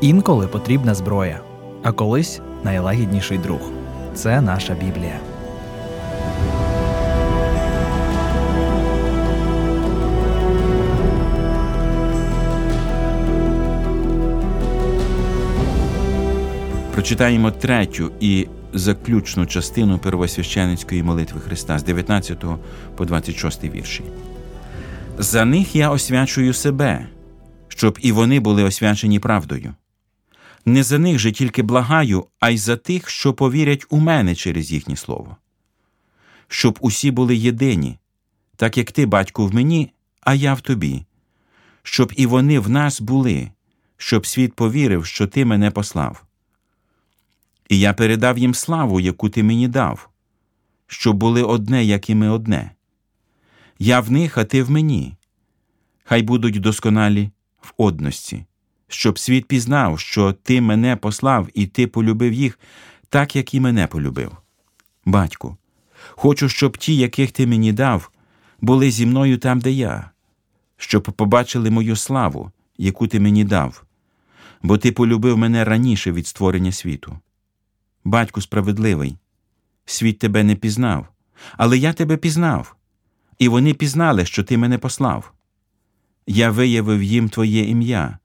Інколи 0.00 0.46
потрібна 0.46 0.94
зброя, 0.94 1.40
а 1.82 1.92
колись 1.92 2.40
найлагідніший 2.64 3.38
друг. 3.38 3.60
Це 4.14 4.40
наша 4.40 4.74
Біблія. 4.74 5.20
Прочитаємо 16.92 17.50
третю 17.50 18.12
і 18.20 18.46
заключну 18.72 19.46
частину 19.46 19.98
первосвященицької 19.98 21.02
молитви 21.02 21.40
Христа 21.40 21.78
з 21.78 21.82
19 21.82 22.44
по 22.96 23.04
26 23.04 23.64
вірші. 23.64 24.04
За 25.18 25.44
них 25.44 25.76
я 25.76 25.90
освячую 25.90 26.52
себе, 26.54 27.06
щоб 27.68 27.98
і 28.02 28.12
вони 28.12 28.40
були 28.40 28.64
освячені 28.64 29.18
правдою. 29.20 29.74
Не 30.64 30.82
за 30.82 30.98
них 30.98 31.18
же 31.18 31.32
тільки 31.32 31.62
благаю, 31.62 32.26
а 32.40 32.50
й 32.50 32.58
за 32.58 32.76
тих, 32.76 33.10
що 33.10 33.34
повірять 33.34 33.86
у 33.90 33.98
мене 33.98 34.34
через 34.34 34.72
їхнє 34.72 34.96
слово, 34.96 35.36
щоб 36.48 36.78
усі 36.80 37.10
були 37.10 37.36
єдині, 37.36 37.98
так 38.56 38.78
як 38.78 38.92
ти, 38.92 39.06
батько, 39.06 39.46
в 39.46 39.54
мені, 39.54 39.90
а 40.20 40.34
я 40.34 40.54
в 40.54 40.60
тобі, 40.60 41.04
щоб 41.82 42.12
і 42.16 42.26
вони 42.26 42.58
в 42.58 42.70
нас 42.70 43.00
були, 43.00 43.50
щоб 43.96 44.26
світ 44.26 44.54
повірив, 44.54 45.06
що 45.06 45.26
ти 45.26 45.44
мене 45.44 45.70
послав. 45.70 46.24
І 47.68 47.78
я 47.78 47.92
передав 47.92 48.38
їм 48.38 48.54
славу, 48.54 49.00
яку 49.00 49.28
ти 49.28 49.42
мені 49.42 49.68
дав, 49.68 50.08
щоб 50.86 51.16
були 51.16 51.42
одне, 51.42 51.84
як 51.84 52.10
і 52.10 52.14
ми 52.14 52.28
одне. 52.28 52.70
Я 53.78 54.00
в 54.00 54.10
них, 54.10 54.38
а 54.38 54.44
ти 54.44 54.62
в 54.62 54.70
мені. 54.70 55.14
Хай 56.04 56.22
будуть 56.22 56.60
досконалі 56.60 57.30
в 57.60 57.72
одності 57.76 58.44
щоб 58.88 59.18
світ 59.18 59.46
пізнав, 59.46 60.00
що 60.00 60.32
ти 60.32 60.60
мене 60.60 60.96
послав 60.96 61.48
і 61.54 61.66
ти 61.66 61.86
полюбив 61.86 62.32
їх 62.32 62.58
так, 63.08 63.36
як 63.36 63.54
і 63.54 63.60
мене 63.60 63.86
полюбив. 63.86 64.36
Батьку, 65.04 65.56
хочу, 66.10 66.48
щоб 66.48 66.76
ті, 66.76 66.96
яких 66.96 67.32
ти 67.32 67.46
мені 67.46 67.72
дав, 67.72 68.10
були 68.60 68.90
зі 68.90 69.06
мною 69.06 69.38
там, 69.38 69.60
де 69.60 69.70
я, 69.70 70.10
щоб 70.76 71.02
побачили 71.02 71.70
мою 71.70 71.96
славу, 71.96 72.50
яку 72.78 73.06
ти 73.06 73.20
мені 73.20 73.44
дав, 73.44 73.84
бо 74.62 74.78
ти 74.78 74.92
полюбив 74.92 75.38
мене 75.38 75.64
раніше 75.64 76.12
від 76.12 76.26
створення 76.26 76.72
світу. 76.72 77.18
Батьку 78.04 78.40
справедливий, 78.40 79.16
світ 79.84 80.18
тебе 80.18 80.44
не 80.44 80.54
пізнав, 80.54 81.06
але 81.56 81.78
я 81.78 81.92
тебе 81.92 82.16
пізнав, 82.16 82.76
і 83.38 83.48
вони 83.48 83.74
пізнали, 83.74 84.26
що 84.26 84.44
ти 84.44 84.58
мене 84.58 84.78
послав. 84.78 85.32
Я 86.26 86.50
виявив 86.50 87.02
їм 87.02 87.28
Твоє 87.28 87.64
ім'я 87.64 88.18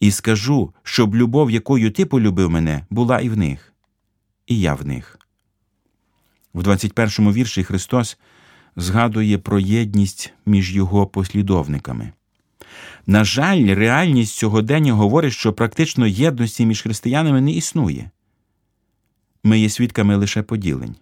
і 0.00 0.10
скажу, 0.10 0.74
щоб 0.82 1.16
любов, 1.16 1.50
якою 1.50 1.90
ти 1.90 2.06
полюбив 2.06 2.50
мене, 2.50 2.86
була 2.90 3.20
і 3.20 3.28
в 3.28 3.36
них, 3.36 3.72
і 4.46 4.60
я 4.60 4.74
в 4.74 4.86
них. 4.86 5.18
В 6.54 6.62
21 6.62 7.32
вірші 7.32 7.64
Христос 7.64 8.18
згадує 8.76 9.38
про 9.38 9.58
єдність 9.58 10.32
між 10.46 10.74
його 10.76 11.06
послідовниками. 11.06 12.12
На 13.06 13.24
жаль, 13.24 13.74
реальність 13.74 14.34
сьогодення 14.34 14.92
говорить, 14.92 15.32
що 15.32 15.52
практично 15.52 16.06
єдності 16.06 16.66
між 16.66 16.82
християнами 16.82 17.40
не 17.40 17.52
існує. 17.52 18.10
Ми 19.44 19.58
є 19.58 19.70
свідками 19.70 20.16
лише 20.16 20.42
поділень. 20.42 20.96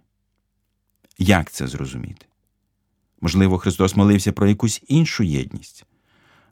Як 1.19 1.51
це 1.51 1.67
зрозуміти? 1.67 2.27
Можливо, 3.21 3.59
Христос 3.59 3.97
молився 3.97 4.33
про 4.33 4.49
якусь 4.49 4.83
іншу 4.89 5.23
єдність 5.23 5.87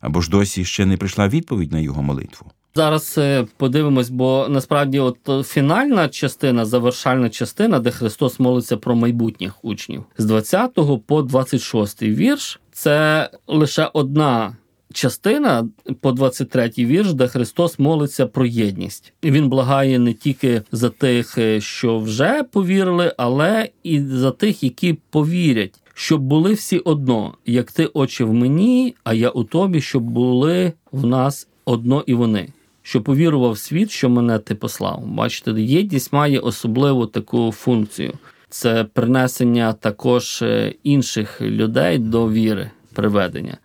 або 0.01 0.21
ж 0.21 0.31
досі 0.31 0.65
ще 0.65 0.87
не 0.87 0.97
прийшла 0.97 1.29
відповідь 1.29 1.73
на 1.73 1.79
його 1.79 2.03
молитву. 2.03 2.47
Зараз 2.75 3.15
е, 3.19 3.47
подивимось, 3.57 4.11
бо 4.11 4.47
насправді, 4.49 4.99
от 4.99 5.47
фінальна 5.47 6.09
частина, 6.09 6.65
завершальна 6.65 7.31
частина, 7.31 7.79
де 7.79 7.91
Христос 7.91 8.41
молиться 8.41 8.77
про 8.77 8.97
майбутніх 8.97 9.65
учнів, 9.65 10.05
з 10.19 10.25
20 10.25 10.79
по 11.07 11.23
26 11.23 12.03
вірш, 12.03 12.61
це 12.73 13.31
лише 13.47 13.91
одна 13.93 14.57
частина 14.93 15.69
по 16.01 16.11
23-й 16.11 16.87
вірш, 16.87 17.13
де 17.13 17.29
Христос 17.29 17.79
молиться 17.79 18.27
про 18.27 18.47
єдність. 18.47 19.13
І 19.23 19.31
Він 19.31 19.49
благає 19.49 19.99
не 19.99 20.13
тільки 20.13 20.63
за 20.73 20.89
тих, 20.89 21.39
е, 21.39 21.61
що 21.61 21.99
вже 21.99 22.43
повірили, 22.43 23.15
але 23.17 23.69
і 23.83 24.01
за 24.01 24.31
тих, 24.31 24.63
які 24.63 24.99
повірять. 25.11 25.75
Щоб 25.99 26.21
були 26.21 26.53
всі 26.53 26.79
одно, 26.79 27.35
як 27.47 27.73
ти, 27.73 27.87
очі, 27.95 28.25
в 28.25 28.33
мені, 28.33 28.95
а 29.05 29.15
я 29.15 29.31
у 29.31 29.45
тобі, 29.45 29.81
щоб 29.81 30.03
були 30.03 30.73
в 30.93 31.07
нас 31.07 31.49
одно 31.65 32.05
і 32.07 32.15
вони 32.15 32.49
що 32.87 33.03
повірував 33.03 33.59
світ, 33.59 33.91
що 33.91 34.11
мене 34.11 34.39
ти 34.39 34.55
послав. 34.55 35.07
Бачите, 35.07 35.53
єдність 35.53 36.13
має 36.13 36.39
особливу 36.39 37.07
таку 37.07 37.53
функцію. 37.53 38.13
Це 38.49 38.85
принесення 38.85 39.73
також 39.73 40.43
е, 40.43 40.75
інших 40.83 41.43
людей 41.43 41.99
до 41.99 42.31
віри, 42.31 42.71
приведення. 42.93 43.57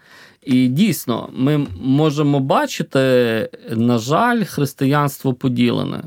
І 0.43 0.67
дійсно, 0.67 1.29
ми 1.33 1.67
можемо 1.81 2.39
бачити, 2.39 3.49
на 3.71 3.97
жаль, 3.97 4.43
християнство 4.43 5.33
поділене. 5.33 6.03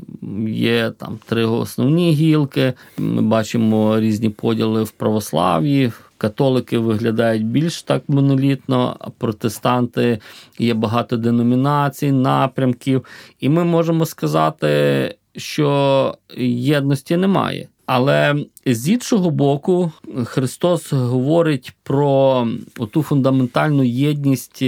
Є 0.47 0.91
там 0.97 1.19
три 1.25 1.45
основні 1.45 2.11
гілки. 2.11 2.73
Ми 2.97 3.21
бачимо 3.21 3.99
різні 3.99 4.29
поділи 4.29 4.83
в 4.83 4.91
православ'ї. 4.91 5.91
Католики 6.17 6.77
виглядають 6.77 7.45
більш 7.45 7.83
так 7.83 8.03
монолітно, 8.07 8.95
а 8.99 9.09
протестанти 9.09 10.19
є 10.59 10.73
багато 10.73 11.17
деномінацій, 11.17 12.11
напрямків, 12.11 13.05
і 13.39 13.49
ми 13.49 13.63
можемо 13.63 14.05
сказати, 14.05 15.15
що 15.35 16.17
єдності 16.37 17.17
немає. 17.17 17.67
Але 17.85 18.35
з 18.65 18.89
іншого 18.89 19.29
боку, 19.29 19.91
Христос 20.25 20.93
говорить 20.93 21.73
про 21.83 22.47
ту 22.91 23.03
фундаментальну 23.03 23.83
єдність 23.83 24.61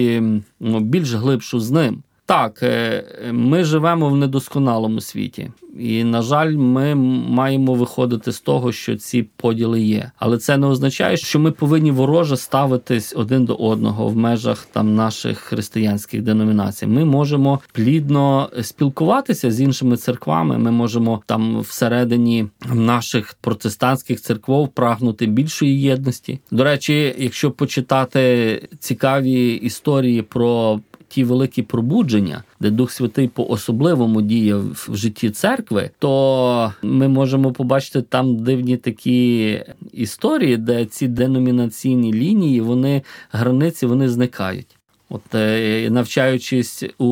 ну, 0.59 0.79
більш 0.79 1.13
глибшу 1.13 1.59
з 1.59 1.71
ним. 1.71 2.03
Так, 2.27 2.63
е, 2.63 3.03
ми 3.31 3.63
живемо 3.63 4.09
в 4.09 4.15
недосконалому 4.15 5.01
світі, 5.01 5.51
і 5.79 6.03
на 6.03 6.21
жаль, 6.21 6.51
ми 6.51 6.95
маємо 6.95 7.73
виходити 7.73 8.31
з 8.31 8.39
того, 8.39 8.71
що 8.71 8.95
ці 8.95 9.23
поділи 9.23 9.81
є. 9.81 10.11
Але 10.17 10.37
це 10.37 10.57
не 10.57 10.67
означає, 10.67 11.17
що 11.17 11.39
ми 11.39 11.51
повинні 11.51 11.91
вороже 11.91 12.37
ставитись 12.37 13.13
один 13.17 13.45
до 13.45 13.55
одного 13.55 14.07
в 14.07 14.17
межах 14.17 14.67
там 14.71 14.95
наших 14.95 15.37
християнських 15.37 16.21
деномінацій. 16.21 16.87
Ми 16.87 17.05
можемо 17.05 17.59
плідно 17.71 18.49
спілкуватися 18.61 19.51
з 19.51 19.61
іншими 19.61 19.97
церквами. 19.97 20.57
Ми 20.57 20.71
можемо 20.71 21.21
там 21.25 21.59
всередині 21.59 22.47
наших 22.73 23.35
протестантських 23.41 24.21
церков 24.21 24.69
прагнути 24.69 25.25
більшої 25.25 25.81
єдності. 25.81 26.39
До 26.51 26.63
речі, 26.63 27.15
якщо 27.17 27.51
почитати 27.51 28.61
цікаві 28.79 29.51
історії 29.51 30.21
про 30.21 30.79
ті 31.07 31.23
великі 31.23 31.61
пробудження, 31.61 32.43
де 32.59 32.69
Дух 32.69 32.91
Святий 32.91 33.27
по 33.27 33.45
особливому 33.45 34.21
діє 34.21 34.55
в 34.55 34.89
житті 34.93 35.29
церкви, 35.29 35.89
то 35.99 36.73
ми 36.83 37.07
можемо 37.07 37.51
побачити 37.51 38.01
там 38.01 38.37
дивні 38.37 38.77
такі 38.77 39.61
історії, 39.93 40.57
де 40.57 40.85
ці 40.85 41.07
деномінаційні 41.07 42.13
лінії, 42.13 42.61
вони 42.61 43.01
границі 43.31 43.85
вони 43.85 44.09
зникають. 44.09 44.77
От 45.09 45.35
е, 45.35 45.89
навчаючись 45.89 46.83
у 46.97 47.05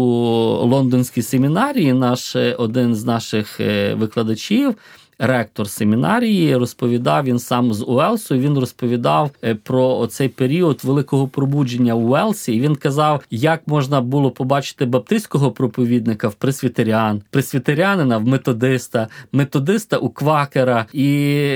лондонській 0.65 1.21
семінарії, 1.21 1.93
наш 1.93 2.35
е, 2.35 2.53
один 2.53 2.95
з 2.95 3.05
наших 3.05 3.59
е, 3.59 3.93
викладачів 3.93 4.75
ректор 5.19 5.69
семінарії, 5.69 6.55
розповідав 6.55 7.23
він 7.23 7.39
сам 7.39 7.73
з 7.73 7.83
Уелсу. 7.87 8.37
Він 8.37 8.57
розповідав 8.57 9.31
е, 9.43 9.55
про 9.55 9.97
оцей 9.97 10.29
період 10.29 10.83
великого 10.83 11.27
пробудження 11.27 11.93
у 11.93 11.99
Уелсі. 11.99 12.53
І 12.53 12.61
Він 12.61 12.75
казав, 12.75 13.23
як 13.31 13.67
можна 13.67 14.01
було 14.01 14.31
побачити 14.31 14.85
баптистського 14.85 15.51
проповідника 15.51 16.27
в 16.27 16.33
пресвітеріан, 16.33 17.21
пресвітерянина 17.29 18.17
в 18.17 18.27
методиста, 18.27 19.07
методиста 19.31 19.97
у 19.97 20.09
квакера. 20.09 20.85
І 20.93 21.07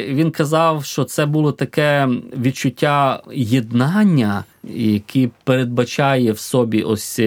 він 0.08 0.32
казав, 0.32 0.86
що 0.86 1.04
це 1.04 1.26
було 1.26 1.52
таке 1.52 2.08
відчуття 2.38 3.24
єднання, 3.34 4.44
яке 4.64 5.30
передбачає 5.44 6.32
в 6.32 6.40
собі 6.40 6.82
ось 6.82 7.20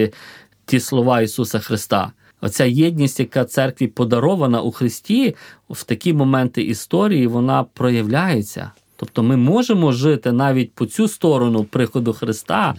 ті 0.65 0.79
слова 0.79 1.21
Ісуса 1.21 1.59
Христа. 1.59 2.11
Оця 2.43 2.65
єдність, 2.65 3.19
яка 3.19 3.45
церкві 3.45 3.87
подарована 3.87 4.61
у 4.61 4.71
Христі, 4.71 5.35
в 5.69 5.83
такі 5.83 6.13
моменти 6.13 6.63
історії 6.63 7.27
вона 7.27 7.63
проявляється. 7.63 8.71
Тобто 8.95 9.23
ми 9.23 9.37
можемо 9.37 9.91
жити 9.91 10.31
навіть 10.31 10.73
по 10.73 10.85
цю 10.85 11.07
сторону 11.07 11.63
приходу 11.63 12.13
Христа 12.13 12.75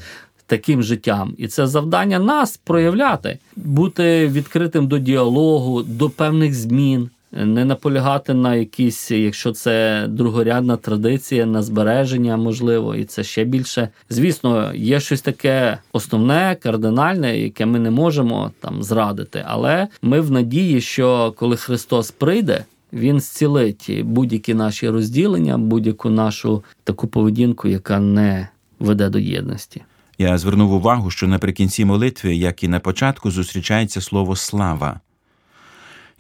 таким 0.47 0.83
життям. 0.83 1.35
І 1.39 1.49
це 1.49 1.67
завдання 1.67 2.19
нас 2.19 2.57
проявляти, 2.57 3.39
бути 3.57 4.29
відкритим 4.29 4.89
до 4.89 4.99
діалогу, 4.99 5.83
до 5.83 6.11
певних 6.11 6.55
змін 6.55 7.11
не 7.37 7.65
наполягати 7.65 8.35
на 8.35 8.55
якісь, 8.55 9.11
якщо 9.11 9.53
це 9.53 10.07
другорядна 10.09 10.77
традиція, 10.77 11.47
на 11.47 11.63
збереження 11.63 12.37
можливо, 12.37 12.95
і 12.95 13.05
це 13.05 13.25
ще 13.25 13.45
більше. 13.45 13.89
Звісно, 14.11 14.75
є 14.75 15.01
щось 15.01 15.23
таке 15.23 15.79
основне, 15.93 16.57
кардинальне, 16.63 17.39
яке 17.39 17.67
ми 17.67 17.79
не 17.79 17.91
можемо 17.91 18.51
там 18.61 18.83
зрадити. 18.83 19.45
Але 19.47 19.89
ми 20.03 20.21
в 20.21 20.31
надії, 20.31 20.81
що 20.81 21.35
коли 21.37 21.57
Христос 21.57 22.11
прийде. 22.11 22.65
Він 22.93 23.21
зцілить 23.21 23.91
будь-які 24.05 24.55
наші 24.55 24.89
розділення, 24.89 25.59
будь-яку 25.59 26.11
нашу 26.11 26.65
таку 26.85 27.07
поведінку, 27.07 27.69
яка 27.69 28.01
не 28.01 28.49
веде 28.81 29.09
до 29.09 29.19
єдності. 29.19 29.83
Я 30.19 30.39
звернув 30.39 30.73
увагу, 30.73 31.11
що 31.11 31.29
наприкінці 31.29 31.85
молитви, 31.85 32.35
як 32.35 32.65
і 32.65 32.69
на 32.69 32.81
початку, 32.81 33.31
зустрічається 33.31 34.01
слово 34.01 34.37
слава. 34.37 35.01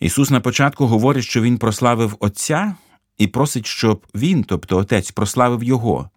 Ісус 0.05 0.31
на 0.31 0.40
початку 0.40 0.87
говорить, 0.87 1.25
що 1.25 1.43
Він 1.43 1.59
прославив 1.59 2.17
Отця 2.21 2.75
і 3.19 3.27
просить, 3.27 3.67
щоб 3.67 4.07
Він, 4.14 4.45
тобто 4.45 4.77
Отець, 4.77 5.11
прославив 5.11 5.64
Його. 5.64 6.11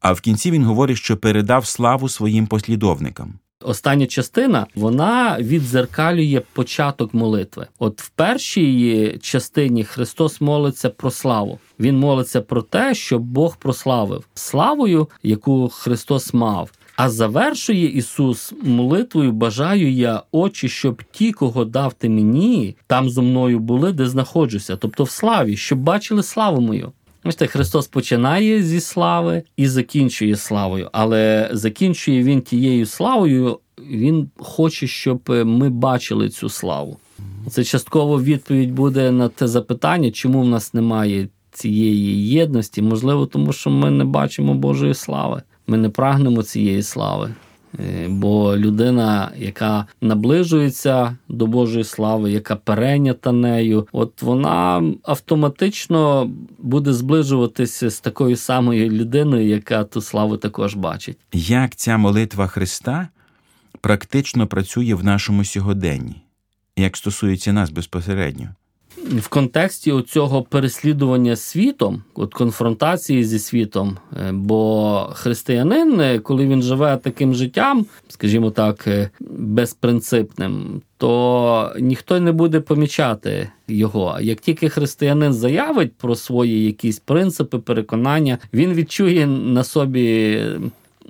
А 0.00 0.12
в 0.12 0.20
кінці 0.20 0.50
він 0.50 0.64
говорить, 0.64 0.96
що 0.96 1.16
передав 1.16 1.66
славу 1.66 2.08
своїм 2.08 2.46
послідовникам. 2.46 3.34
Остання 3.64 4.06
частина 4.06 4.66
вона 4.74 5.36
відзеркалює 5.40 6.42
початок 6.52 7.14
молитви. 7.14 7.66
От 7.78 8.02
в 8.02 8.08
першій 8.08 9.18
частині 9.22 9.84
Христос 9.84 10.40
молиться 10.40 10.90
про 10.90 11.10
славу. 11.10 11.58
Він 11.80 11.98
молиться 11.98 12.40
про 12.40 12.62
те, 12.62 12.94
щоб 12.94 13.22
Бог 13.22 13.56
прославив 13.56 14.24
славою, 14.34 15.08
яку 15.22 15.68
Христос 15.68 16.34
мав. 16.34 16.70
А 17.02 17.10
завершує 17.10 17.86
Ісус 17.86 18.52
молитвою, 18.62 19.32
бажаю 19.32 19.92
я 19.92 20.22
очі, 20.32 20.68
щоб 20.68 21.02
ті, 21.10 21.32
кого 21.32 21.64
дав 21.64 21.92
ти 21.92 22.08
мені, 22.08 22.76
там 22.86 23.10
зо 23.10 23.22
мною 23.22 23.58
були, 23.58 23.92
де 23.92 24.08
знаходжуся, 24.08 24.76
тобто 24.76 25.04
в 25.04 25.10
славі, 25.10 25.56
щоб 25.56 25.78
бачили 25.78 26.22
славу 26.22 26.60
мою. 26.60 26.92
Бачите, 27.24 27.46
Христос 27.46 27.86
починає 27.86 28.62
зі 28.62 28.80
слави 28.80 29.42
і 29.56 29.68
закінчує 29.68 30.36
славою, 30.36 30.88
але 30.92 31.50
закінчує 31.52 32.22
він 32.22 32.40
тією 32.40 32.86
славою, 32.86 33.58
він 33.90 34.30
хоче, 34.38 34.86
щоб 34.86 35.20
ми 35.28 35.70
бачили 35.70 36.28
цю 36.28 36.48
славу. 36.48 36.96
Це 37.50 37.64
частково 37.64 38.22
відповідь 38.22 38.72
буде 38.72 39.10
на 39.10 39.28
те 39.28 39.48
запитання, 39.48 40.10
чому 40.10 40.42
в 40.42 40.46
нас 40.46 40.74
немає 40.74 41.28
цієї 41.52 42.28
єдності, 42.28 42.82
можливо, 42.82 43.26
тому 43.26 43.52
що 43.52 43.70
ми 43.70 43.90
не 43.90 44.04
бачимо 44.04 44.54
Божої 44.54 44.94
слави. 44.94 45.42
Ми 45.70 45.76
не 45.76 45.88
прагнемо 45.88 46.42
цієї 46.42 46.82
слави. 46.82 47.34
Е, 47.78 48.08
бо 48.08 48.56
людина, 48.56 49.32
яка 49.36 49.86
наближується 50.00 51.16
до 51.28 51.46
Божої 51.46 51.84
слави, 51.84 52.32
яка 52.32 52.56
перейнята 52.56 53.32
нею, 53.32 53.88
от 53.92 54.22
вона 54.22 54.82
автоматично 55.02 56.30
буде 56.58 56.92
зближуватися 56.92 57.90
з 57.90 58.00
такою 58.00 58.36
самою 58.36 58.90
людиною, 58.90 59.46
яка 59.46 59.84
ту 59.84 60.00
славу 60.00 60.36
також 60.36 60.74
бачить. 60.74 61.18
Як 61.32 61.74
ця 61.74 61.96
молитва 61.96 62.46
Христа 62.46 63.08
практично 63.80 64.46
працює 64.46 64.94
в 64.94 65.04
нашому 65.04 65.44
сьогоденні, 65.44 66.22
як 66.76 66.96
стосується 66.96 67.52
нас 67.52 67.70
безпосередньо? 67.70 68.48
В 68.96 69.28
контексті 69.28 70.02
цього 70.08 70.42
переслідування 70.42 71.36
світом, 71.36 72.02
от 72.14 72.34
конфронтації 72.34 73.24
зі 73.24 73.38
світом, 73.38 73.98
е, 74.16 74.32
бо 74.32 75.10
християнин, 75.14 76.00
е, 76.00 76.18
коли 76.18 76.46
він 76.46 76.62
живе 76.62 76.96
таким 77.02 77.34
життям, 77.34 77.86
скажімо 78.08 78.50
так, 78.50 78.86
е, 78.86 79.10
безпринципним, 79.30 80.82
то 80.96 81.72
ніхто 81.80 82.20
не 82.20 82.32
буде 82.32 82.60
помічати 82.60 83.50
його. 83.68 84.18
Як 84.20 84.40
тільки 84.40 84.68
християнин 84.68 85.32
заявить 85.32 85.92
про 85.92 86.16
свої 86.16 86.64
якісь 86.64 86.98
принципи, 86.98 87.58
переконання, 87.58 88.38
він 88.54 88.74
відчує 88.74 89.26
на 89.26 89.64
собі. 89.64 90.40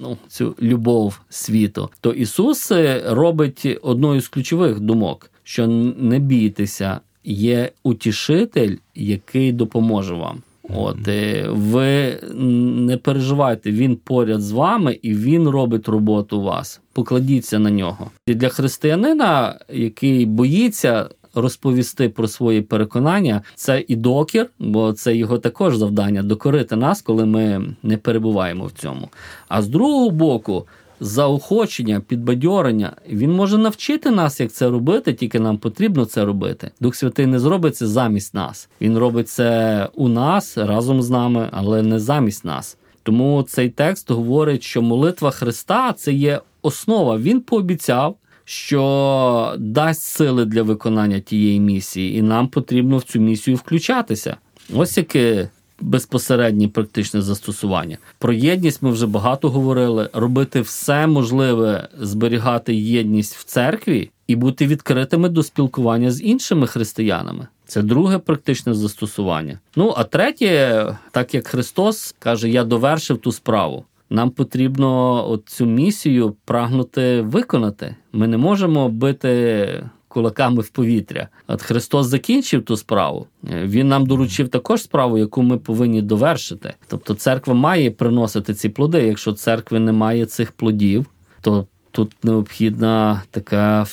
Ну, 0.03 0.17
цю 0.29 0.55
любов 0.63 1.21
світу, 1.29 1.89
то 2.01 2.13
Ісус 2.13 2.73
робить 3.07 3.79
одною 3.83 4.21
з 4.21 4.29
ключових 4.29 4.81
думок, 4.81 5.31
що 5.43 5.67
не 5.67 6.19
бійтеся 6.19 7.01
є 7.25 7.71
утішитель, 7.83 8.77
який 8.95 9.53
допоможе 9.53 10.15
вам. 10.15 10.43
От 10.75 11.09
е, 11.09 11.47
ви 11.51 12.19
не 12.35 12.97
переживайте, 12.97 13.71
він 13.71 13.97
поряд 13.97 14.43
з 14.43 14.51
вами 14.51 14.99
і 15.03 15.15
він 15.15 15.49
робить 15.49 15.89
роботу 15.89 16.39
у 16.39 16.43
вас. 16.43 16.81
Покладіться 16.93 17.59
на 17.59 17.71
нього. 17.71 18.11
І 18.27 18.35
для 18.35 18.49
християнина, 18.49 19.59
який 19.73 20.27
боїться. 20.27 21.09
Розповісти 21.35 22.09
про 22.09 22.29
свої 22.29 22.63
переконання 22.63 23.43
це 23.55 23.85
і 23.89 23.97
докір, 23.97 24.47
бо 24.59 24.93
це 24.93 25.17
його 25.17 25.39
також 25.39 25.77
завдання 25.77 26.23
докорити 26.23 26.77
нас, 26.77 27.03
коли 27.03 27.27
ми 27.27 27.75
не 27.83 27.97
перебуваємо 27.97 28.65
в 28.65 28.71
цьому. 28.73 29.09
А 29.49 29.63
з 29.63 29.69
другого 29.69 30.11
боку, 30.11 30.67
заохочення, 31.01 32.01
підбадьорення, 32.01 32.93
він 33.09 33.33
може 33.33 33.59
навчити 33.59 34.11
нас, 34.11 34.41
як 34.41 34.53
це 34.53 34.71
робити, 34.71 35.13
тільки 35.15 35.41
нам 35.41 35.59
потрібно 35.59 36.05
це 36.05 36.25
робити. 36.25 36.71
Дух 36.81 36.95
Святий 36.95 37.27
не 37.27 37.39
зробить 37.39 37.77
це 37.77 37.87
замість 37.87 38.35
нас. 38.35 38.69
Він 38.81 38.99
робить 38.99 39.29
це 39.29 39.89
у 39.95 40.09
нас 40.09 40.59
разом 40.59 41.03
з 41.03 41.11
нами, 41.11 41.49
але 41.53 41.83
не 41.83 42.01
замість 42.01 42.45
нас. 42.45 42.77
Тому 43.03 43.43
цей 43.43 43.69
текст 43.69 44.11
говорить, 44.11 44.63
що 44.63 44.83
молитва 44.83 45.31
Христа 45.31 45.93
це 45.93 46.13
є 46.13 46.41
основа. 46.63 47.17
Він 47.17 47.41
пообіцяв. 47.41 48.17
Що 48.45 49.55
дасть 49.59 50.03
сили 50.03 50.45
для 50.45 50.63
виконання 50.63 51.21
тієї 51.21 51.61
місії, 51.61 52.19
і 52.19 52.23
нам 52.23 52.49
потрібно 52.49 52.97
в 52.97 53.03
цю 53.03 53.21
місію 53.21 53.57
включатися. 53.57 54.37
Ось 54.75 54.97
яке 54.97 55.49
безпосереднє 55.81 56.69
практичне 56.69 57.23
застосування. 57.23 57.99
Про 58.19 58.33
єдність 58.33 58.83
ми 58.83 58.91
вже 58.91 59.07
багато 59.07 59.51
говорили. 59.51 60.09
Робити 60.13 60.61
все 60.61 61.07
можливе 61.07 61.89
зберігати 61.99 62.75
єдність 62.75 63.37
в 63.37 63.45
церкві 63.45 64.11
і 64.27 64.37
бути 64.37 64.67
відкритими 64.67 65.29
до 65.29 65.43
спілкування 65.43 66.11
з 66.11 66.23
іншими 66.23 66.67
християнами. 66.67 67.47
Це 67.67 67.83
друге 67.83 68.19
практичне 68.19 68.75
застосування. 68.75 69.59
Ну 69.77 69.95
а 69.97 70.05
третє, 70.05 70.87
так 71.11 71.35
як 71.35 71.47
Христос 71.47 72.15
каже, 72.19 72.49
я 72.49 72.65
довершив 72.65 73.19
ту 73.19 73.33
справу. 73.33 73.85
Нам 74.11 74.31
потрібно 74.31 75.39
цю 75.47 75.67
місію 75.67 76.37
прагнути 76.45 77.21
виконати. 77.21 77.97
Ми 78.13 78.27
не 78.27 78.37
можемо 78.37 78.89
бити 78.89 79.85
кулаками 80.11 80.63
в 80.63 80.69
повітря. 80.69 81.29
От 81.47 81.63
Христос 81.63 82.07
закінчив 82.07 82.65
ту 82.65 82.77
справу. 82.77 83.27
Він 83.45 83.89
нам 83.89 84.07
доручив 84.07 84.49
також 84.49 84.83
справу, 84.83 85.19
яку 85.19 85.43
ми 85.43 85.59
повинні 85.59 86.03
довершити. 86.03 86.75
Тобто, 86.89 87.15
церква 87.15 87.55
має 87.55 87.91
приносити 87.91 88.55
ці 88.55 88.69
плоди. 88.69 89.07
Якщо 89.07 89.33
церкви 89.33 89.81
немає 89.81 90.27
цих 90.27 90.53
плодів, 90.53 91.07
то 91.41 91.67
тут 91.91 92.25
необхідна 92.25 93.23
така 93.31 93.87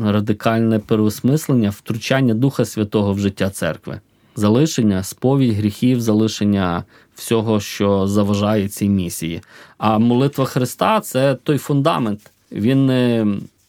радикальне 0.00 0.78
переосмислення, 0.78 1.70
втручання 1.70 2.34
Духа 2.34 2.64
Святого 2.64 3.12
в 3.12 3.18
життя 3.18 3.50
церкви. 3.50 4.00
Залишення, 4.36 5.02
сповідь 5.02 5.56
гріхів, 5.56 6.00
залишення 6.00 6.84
всього, 7.14 7.60
що 7.60 8.06
заважає 8.06 8.68
цій 8.68 8.88
місії. 8.88 9.40
А 9.78 9.98
молитва 9.98 10.44
Христа 10.44 11.00
це 11.00 11.34
той 11.34 11.58
фундамент. 11.58 12.20
Він 12.52 12.86
не 12.86 13.26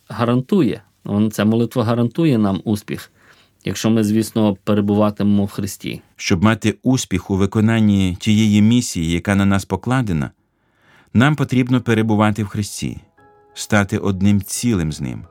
гарантує, 0.08 0.82
Ця 1.32 1.46
молитва 1.46 1.84
гарантує 1.84 2.38
нам 2.38 2.62
успіх, 2.64 3.12
якщо 3.66 3.90
ми, 3.90 4.04
звісно, 4.04 4.58
перебуватимемо 4.64 5.46
в 5.46 5.52
Христі. 5.52 6.02
Щоб 6.16 6.44
мати 6.44 6.76
успіх 6.84 7.32
у 7.32 7.36
виконанні 7.36 8.18
тієї 8.20 8.62
місії, 8.62 9.12
яка 9.12 9.36
на 9.36 9.46
нас 9.46 9.66
покладена, 9.66 10.32
нам 11.14 11.36
потрібно 11.36 11.82
перебувати 11.82 12.44
в 12.44 12.48
Христі, 12.48 12.98
стати 13.54 13.98
одним 13.98 14.42
цілим 14.42 14.92
з 14.92 15.02
Ним. 15.02 15.24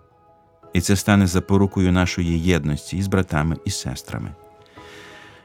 І 0.72 0.80
це 0.80 0.96
стане 0.96 1.26
запорукою 1.26 1.92
нашої 1.92 2.40
єдності 2.40 2.96
із 2.96 3.06
братами 3.06 3.56
і 3.64 3.70
сестрами. 3.70 4.34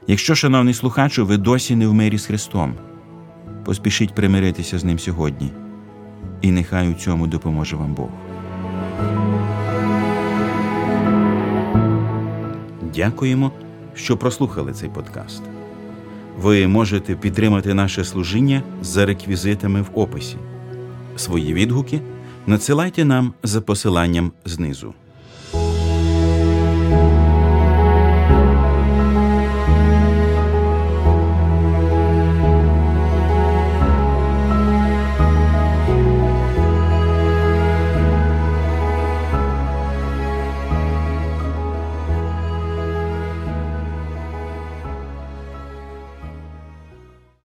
Якщо, 0.06 0.34
шановний 0.34 0.74
слухачу, 0.74 1.26
ви 1.26 1.36
досі 1.36 1.76
не 1.76 1.86
в 1.86 1.94
мирі 1.94 2.18
з 2.18 2.26
Христом, 2.26 2.74
поспішіть 3.64 4.14
примиритися 4.14 4.78
з 4.78 4.84
Ним 4.84 4.98
сьогодні, 4.98 5.50
і 6.42 6.50
нехай 6.50 6.88
у 6.88 6.94
цьому 6.94 7.26
допоможе 7.26 7.76
вам 7.76 7.94
Бог. 7.94 8.08
Дякуємо, 12.94 13.52
що 13.94 14.16
прослухали 14.16 14.72
цей 14.72 14.88
подкаст. 14.88 15.42
Ви 16.38 16.66
можете 16.66 17.14
підтримати 17.14 17.74
наше 17.74 18.04
служіння 18.04 18.62
за 18.82 19.06
реквізитами 19.06 19.82
в 19.82 19.90
описі. 19.94 20.36
Свої 21.16 21.54
відгуки 21.54 22.00
надсилайте 22.46 23.04
нам 23.04 23.32
за 23.42 23.60
посиланням 23.60 24.32
знизу. 24.44 24.94